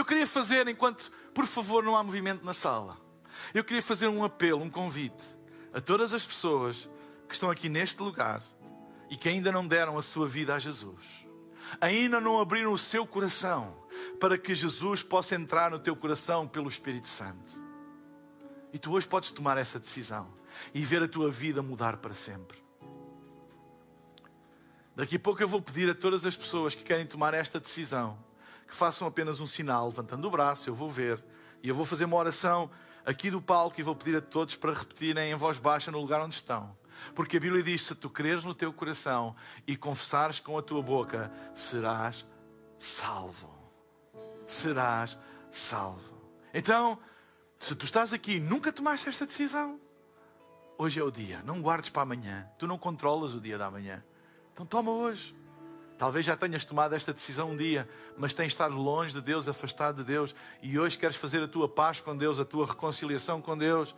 Eu 0.00 0.04
queria 0.06 0.26
fazer, 0.26 0.66
enquanto, 0.66 1.12
por 1.34 1.44
favor, 1.44 1.84
não 1.84 1.94
há 1.94 2.02
movimento 2.02 2.42
na 2.42 2.54
sala, 2.54 2.96
eu 3.52 3.62
queria 3.62 3.82
fazer 3.82 4.08
um 4.08 4.24
apelo, 4.24 4.62
um 4.62 4.70
convite 4.70 5.22
a 5.74 5.80
todas 5.80 6.14
as 6.14 6.24
pessoas 6.24 6.88
que 7.28 7.34
estão 7.34 7.50
aqui 7.50 7.68
neste 7.68 8.00
lugar 8.00 8.42
e 9.10 9.16
que 9.18 9.28
ainda 9.28 9.52
não 9.52 9.68
deram 9.68 9.98
a 9.98 10.02
sua 10.02 10.26
vida 10.26 10.54
a 10.54 10.58
Jesus, 10.58 11.26
ainda 11.78 12.18
não 12.18 12.40
abriram 12.40 12.72
o 12.72 12.78
seu 12.78 13.06
coração 13.06 13.76
para 14.18 14.38
que 14.38 14.54
Jesus 14.54 15.02
possa 15.02 15.34
entrar 15.34 15.70
no 15.70 15.78
teu 15.78 15.94
coração 15.94 16.48
pelo 16.48 16.70
Espírito 16.70 17.06
Santo. 17.06 17.52
E 18.72 18.78
tu 18.78 18.92
hoje 18.92 19.06
podes 19.06 19.30
tomar 19.30 19.58
essa 19.58 19.78
decisão 19.78 20.32
e 20.72 20.82
ver 20.82 21.02
a 21.02 21.08
tua 21.08 21.30
vida 21.30 21.60
mudar 21.60 21.98
para 21.98 22.14
sempre. 22.14 22.56
Daqui 24.96 25.16
a 25.16 25.20
pouco 25.20 25.42
eu 25.42 25.48
vou 25.48 25.60
pedir 25.60 25.90
a 25.90 25.94
todas 25.94 26.24
as 26.24 26.38
pessoas 26.38 26.74
que 26.74 26.82
querem 26.82 27.04
tomar 27.04 27.34
esta 27.34 27.60
decisão 27.60 28.29
que 28.70 28.76
façam 28.76 29.06
apenas 29.06 29.40
um 29.40 29.46
sinal, 29.46 29.88
levantando 29.88 30.26
o 30.26 30.30
braço, 30.30 30.70
eu 30.70 30.74
vou 30.74 30.88
ver. 30.88 31.22
E 31.62 31.68
eu 31.68 31.74
vou 31.74 31.84
fazer 31.84 32.04
uma 32.04 32.16
oração 32.16 32.70
aqui 33.04 33.30
do 33.30 33.42
palco 33.42 33.78
e 33.80 33.82
vou 33.82 33.94
pedir 33.94 34.16
a 34.16 34.20
todos 34.20 34.56
para 34.56 34.72
repetirem 34.72 35.32
em 35.32 35.34
voz 35.34 35.58
baixa 35.58 35.90
no 35.90 36.00
lugar 36.00 36.20
onde 36.22 36.36
estão. 36.36 36.74
Porque 37.14 37.36
a 37.36 37.40
Bíblia 37.40 37.62
diz: 37.62 37.84
se 37.84 37.94
tu 37.94 38.08
creres 38.08 38.44
no 38.44 38.54
teu 38.54 38.72
coração 38.72 39.34
e 39.66 39.76
confessares 39.76 40.38
com 40.38 40.56
a 40.56 40.62
tua 40.62 40.82
boca, 40.82 41.30
serás 41.54 42.24
salvo. 42.78 43.50
Serás 44.46 45.18
salvo. 45.50 46.20
Então, 46.54 46.98
se 47.58 47.74
tu 47.74 47.84
estás 47.84 48.12
aqui 48.12 48.36
e 48.36 48.40
nunca 48.40 48.72
tomaste 48.72 49.08
esta 49.08 49.26
decisão, 49.26 49.80
hoje 50.78 51.00
é 51.00 51.02
o 51.02 51.10
dia. 51.10 51.42
Não 51.44 51.60
guardes 51.60 51.90
para 51.90 52.02
amanhã. 52.02 52.48
Tu 52.58 52.66
não 52.66 52.78
controlas 52.78 53.34
o 53.34 53.40
dia 53.40 53.58
da 53.58 53.70
manhã. 53.70 54.02
Então 54.52 54.64
toma 54.64 54.90
hoje. 54.90 55.34
Talvez 56.00 56.24
já 56.24 56.34
tenhas 56.34 56.64
tomado 56.64 56.94
esta 56.94 57.12
decisão 57.12 57.50
um 57.50 57.56
dia, 57.58 57.86
mas 58.16 58.32
tens 58.32 58.46
estado 58.46 58.74
longe 58.74 59.12
de 59.12 59.20
Deus, 59.20 59.46
afastado 59.46 59.96
de 59.96 60.04
Deus, 60.04 60.34
e 60.62 60.78
hoje 60.78 60.96
queres 60.96 61.14
fazer 61.14 61.42
a 61.42 61.46
tua 61.46 61.68
paz 61.68 62.00
com 62.00 62.16
Deus, 62.16 62.40
a 62.40 62.44
tua 62.46 62.64
reconciliação 62.64 63.42
com 63.42 63.54
Deus. 63.54 63.94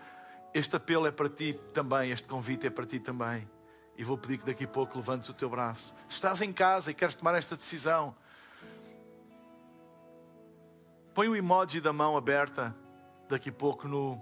Este 0.53 0.75
apelo 0.75 1.07
é 1.07 1.13
para 1.13 1.29
ti 1.29 1.57
também, 1.73 2.11
este 2.11 2.27
convite 2.27 2.67
é 2.67 2.71
para 2.71 2.85
ti 2.85 2.99
também. 2.99 3.49
E 3.97 4.03
vou 4.03 4.19
pedir 4.19 4.39
que 4.39 4.45
daqui 4.45 4.65
a 4.65 4.67
pouco 4.67 4.99
levantes 4.99 5.29
o 5.29 5.33
teu 5.33 5.49
braço. 5.49 5.95
Se 6.09 6.17
estás 6.17 6.43
em 6.43 6.53
casa 6.53 6.91
e 6.91 6.95
queres 6.95 7.15
tomar 7.15 7.37
esta 7.37 7.55
decisão, 7.55 8.17
põe 11.15 11.29
o 11.29 11.37
emoji 11.37 11.81
da 11.81 11.93
mão 11.93 12.17
aberta 12.17 12.75
daqui 13.29 13.51
a 13.51 13.53
pouco 13.53 13.87
no, 13.87 14.21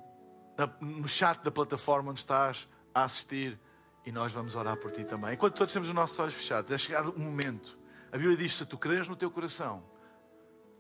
no 0.83 1.09
chat 1.09 1.43
da 1.43 1.51
plataforma 1.51 2.11
onde 2.11 2.20
estás 2.20 2.68
a 2.95 3.05
assistir. 3.05 3.59
E 4.05 4.13
nós 4.13 4.33
vamos 4.33 4.55
orar 4.55 4.77
por 4.77 4.91
ti 4.91 5.05
também. 5.05 5.35
Enquanto 5.35 5.55
todos 5.55 5.73
temos 5.73 5.89
os 5.89 5.95
nossos 5.95 6.19
olhos 6.19 6.35
fechados, 6.35 6.71
é 6.71 6.79
chegado 6.79 7.15
um 7.17 7.21
momento. 7.21 7.79
A 8.11 8.17
Bíblia 8.17 8.37
diz: 8.37 8.57
se 8.57 8.65
tu 8.65 8.79
creres 8.79 9.09
no 9.09 9.17
teu 9.17 9.31
coração 9.31 9.83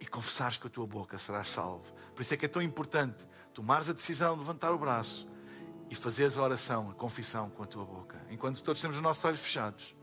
e 0.00 0.06
confessares 0.06 0.56
com 0.56 0.68
a 0.68 0.70
tua 0.70 0.86
boca, 0.86 1.18
serás 1.18 1.48
salvo. 1.48 1.92
Por 2.14 2.22
isso 2.22 2.32
é 2.32 2.36
que 2.36 2.46
é 2.46 2.48
tão 2.48 2.62
importante 2.62 3.26
tomares 3.52 3.90
a 3.90 3.92
decisão 3.92 4.34
de 4.34 4.40
levantar 4.40 4.72
o 4.72 4.78
braço 4.78 5.28
e 5.90 5.94
fazeres 5.94 6.38
a 6.38 6.42
oração, 6.42 6.90
a 6.90 6.94
confissão 6.94 7.50
com 7.50 7.62
a 7.62 7.66
tua 7.66 7.84
boca. 7.84 8.18
Enquanto 8.30 8.62
todos 8.62 8.80
temos 8.80 8.96
os 8.96 9.02
nossos 9.02 9.24
olhos 9.24 9.40
fechados, 9.40 9.94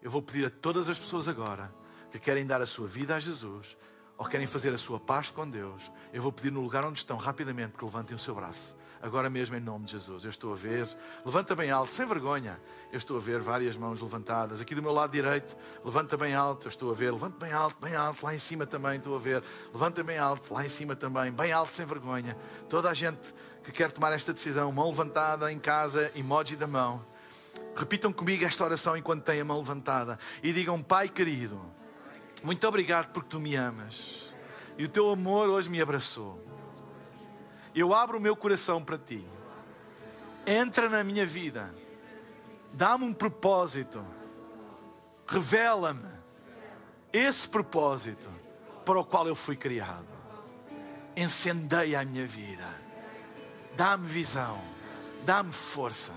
eu 0.00 0.10
vou 0.10 0.22
pedir 0.22 0.46
a 0.46 0.50
todas 0.50 0.88
as 0.88 0.98
pessoas 0.98 1.26
agora 1.26 1.74
que 2.10 2.18
querem 2.20 2.46
dar 2.46 2.60
a 2.60 2.66
sua 2.66 2.86
vida 2.86 3.16
a 3.16 3.20
Jesus 3.20 3.76
ou 4.16 4.26
querem 4.26 4.46
fazer 4.46 4.72
a 4.72 4.78
sua 4.78 5.00
paz 5.00 5.30
com 5.30 5.48
Deus, 5.48 5.90
eu 6.12 6.22
vou 6.22 6.32
pedir 6.32 6.50
no 6.50 6.60
lugar 6.60 6.84
onde 6.86 6.98
estão 6.98 7.16
rapidamente 7.16 7.76
que 7.76 7.84
levantem 7.84 8.14
o 8.14 8.18
seu 8.18 8.34
braço 8.34 8.75
agora 9.02 9.30
mesmo 9.30 9.56
em 9.56 9.60
nome 9.60 9.84
de 9.84 9.92
Jesus. 9.92 10.24
Eu 10.24 10.30
estou 10.30 10.52
a 10.52 10.56
ver, 10.56 10.88
levanta 11.24 11.54
bem 11.54 11.70
alto, 11.70 11.92
sem 11.92 12.06
vergonha. 12.06 12.60
Eu 12.92 12.98
estou 12.98 13.16
a 13.16 13.20
ver 13.20 13.40
várias 13.40 13.76
mãos 13.76 14.00
levantadas. 14.00 14.60
Aqui 14.60 14.74
do 14.74 14.82
meu 14.82 14.92
lado 14.92 15.12
direito, 15.12 15.56
levanta 15.84 16.16
bem 16.16 16.34
alto, 16.34 16.66
eu 16.66 16.68
estou 16.68 16.90
a 16.90 16.94
ver, 16.94 17.12
levanta 17.12 17.44
bem 17.44 17.52
alto, 17.52 17.76
bem 17.80 17.94
alto, 17.94 18.24
lá 18.24 18.34
em 18.34 18.38
cima 18.38 18.66
também 18.66 18.96
estou 18.96 19.16
a 19.16 19.18
ver. 19.18 19.42
Levanta 19.72 20.02
bem 20.02 20.18
alto, 20.18 20.52
lá 20.52 20.64
em 20.64 20.68
cima 20.68 20.96
também, 20.96 21.32
bem 21.32 21.52
alto, 21.52 21.72
sem 21.72 21.86
vergonha. 21.86 22.36
Toda 22.68 22.90
a 22.90 22.94
gente 22.94 23.34
que 23.62 23.72
quer 23.72 23.90
tomar 23.90 24.12
esta 24.12 24.32
decisão, 24.32 24.70
mão 24.70 24.88
levantada 24.88 25.50
em 25.50 25.58
casa, 25.58 26.10
emoji 26.14 26.56
da 26.56 26.66
mão. 26.66 27.04
Repitam 27.76 28.12
comigo 28.12 28.44
esta 28.44 28.64
oração 28.64 28.96
enquanto 28.96 29.24
têm 29.24 29.40
a 29.40 29.44
mão 29.44 29.58
levantada 29.58 30.18
e 30.42 30.52
digam: 30.52 30.82
Pai 30.82 31.08
querido, 31.08 31.60
muito 32.42 32.66
obrigado 32.66 33.12
porque 33.12 33.28
tu 33.28 33.40
me 33.40 33.54
amas 33.56 34.32
e 34.78 34.84
o 34.84 34.88
teu 34.88 35.10
amor 35.10 35.48
hoje 35.48 35.68
me 35.68 35.80
abraçou. 35.80 36.55
Eu 37.76 37.92
abro 37.92 38.16
o 38.16 38.20
meu 38.20 38.34
coração 38.34 38.82
para 38.82 38.96
ti. 38.96 39.22
Entra 40.46 40.88
na 40.88 41.04
minha 41.04 41.26
vida. 41.26 41.74
Dá-me 42.72 43.04
um 43.04 43.12
propósito. 43.12 44.02
Revela-me 45.28 46.08
esse 47.12 47.46
propósito 47.46 48.28
para 48.82 48.98
o 48.98 49.04
qual 49.04 49.28
eu 49.28 49.36
fui 49.36 49.56
criado. 49.56 50.06
Encendeia 51.14 52.00
a 52.00 52.04
minha 52.04 52.26
vida. 52.26 52.64
Dá-me 53.76 54.06
visão. 54.06 54.58
Dá-me 55.26 55.52
força. 55.52 56.14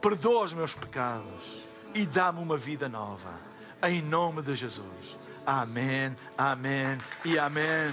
Perdoa 0.00 0.44
os 0.44 0.54
meus 0.54 0.74
pecados 0.74 1.66
e 1.94 2.06
dá-me 2.06 2.40
uma 2.40 2.56
vida 2.56 2.88
nova. 2.88 3.38
Em 3.82 4.00
nome 4.00 4.40
de 4.40 4.54
Jesus. 4.54 5.18
Amém, 5.44 6.16
amém 6.38 6.96
e 7.26 7.38
amém. 7.38 7.92